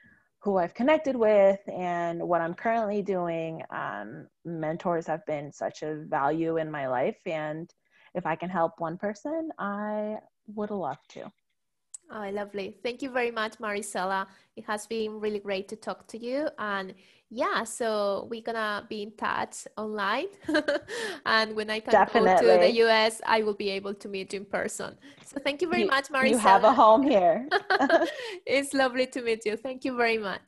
who 0.41 0.57
I've 0.57 0.73
connected 0.73 1.15
with 1.15 1.59
and 1.67 2.21
what 2.21 2.41
I'm 2.41 2.53
currently 2.53 3.01
doing. 3.01 3.62
Um, 3.71 4.27
mentors 4.45 5.07
have 5.07 5.25
been 5.25 5.51
such 5.51 5.83
a 5.83 6.03
value 6.07 6.57
in 6.57 6.71
my 6.71 6.88
life, 6.88 7.19
and 7.25 7.69
if 8.15 8.25
I 8.25 8.35
can 8.35 8.49
help 8.49 8.73
one 8.77 8.97
person, 8.97 9.49
I 9.59 10.17
would 10.47 10.71
love 10.71 10.97
to. 11.09 11.29
Oh, 12.11 12.29
lovely. 12.31 12.75
Thank 12.81 13.03
you 13.03 13.11
very 13.11 13.29
much, 13.29 13.59
Maricela. 13.59 14.25
It 14.55 14.65
has 14.65 14.87
been 14.87 15.19
really 15.19 15.39
great 15.39 15.67
to 15.67 15.75
talk 15.75 16.07
to 16.07 16.17
you. 16.17 16.49
And 16.57 16.95
yeah, 17.29 17.63
so 17.63 18.27
we're 18.31 18.41
gonna 18.41 18.85
be 18.89 19.03
in 19.03 19.11
touch 19.15 19.67
online. 19.77 20.25
and 21.25 21.55
when 21.55 21.69
I 21.69 21.79
can 21.79 21.91
Definitely. 21.91 22.47
go 22.47 22.53
to 22.53 22.59
the 22.59 22.71
US, 22.85 23.21
I 23.27 23.43
will 23.43 23.53
be 23.53 23.69
able 23.69 23.93
to 23.93 24.07
meet 24.07 24.33
you 24.33 24.39
in 24.39 24.45
person. 24.45 24.97
So 25.23 25.39
thank 25.39 25.61
you 25.61 25.69
very 25.69 25.83
you, 25.83 25.87
much, 25.87 26.09
Maricela. 26.09 26.29
You 26.29 26.37
have 26.39 26.63
a 26.63 26.73
home 26.73 27.03
here. 27.03 27.47
it's 28.45 28.73
lovely 28.73 29.05
to 29.07 29.21
meet 29.21 29.45
you. 29.45 29.55
Thank 29.55 29.85
you 29.85 29.95
very 29.95 30.17
much. 30.17 30.41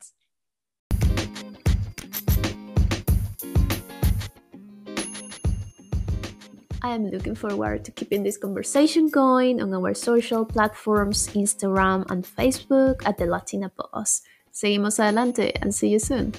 I 6.82 6.94
am 6.94 7.06
looking 7.10 7.36
forward 7.36 7.84
to 7.84 7.92
keeping 7.92 8.24
this 8.24 8.36
conversation 8.36 9.08
going 9.08 9.62
on 9.62 9.72
our 9.72 9.94
social 9.94 10.44
platforms, 10.44 11.28
Instagram 11.28 12.10
and 12.10 12.24
Facebook 12.24 13.06
at 13.06 13.18
the 13.18 13.26
Latina 13.26 13.70
Boss. 13.70 14.22
Seguimos 14.52 14.98
adelante 14.98 15.52
and 15.62 15.72
see 15.72 15.88
you 15.88 16.00
soon. 16.00 16.32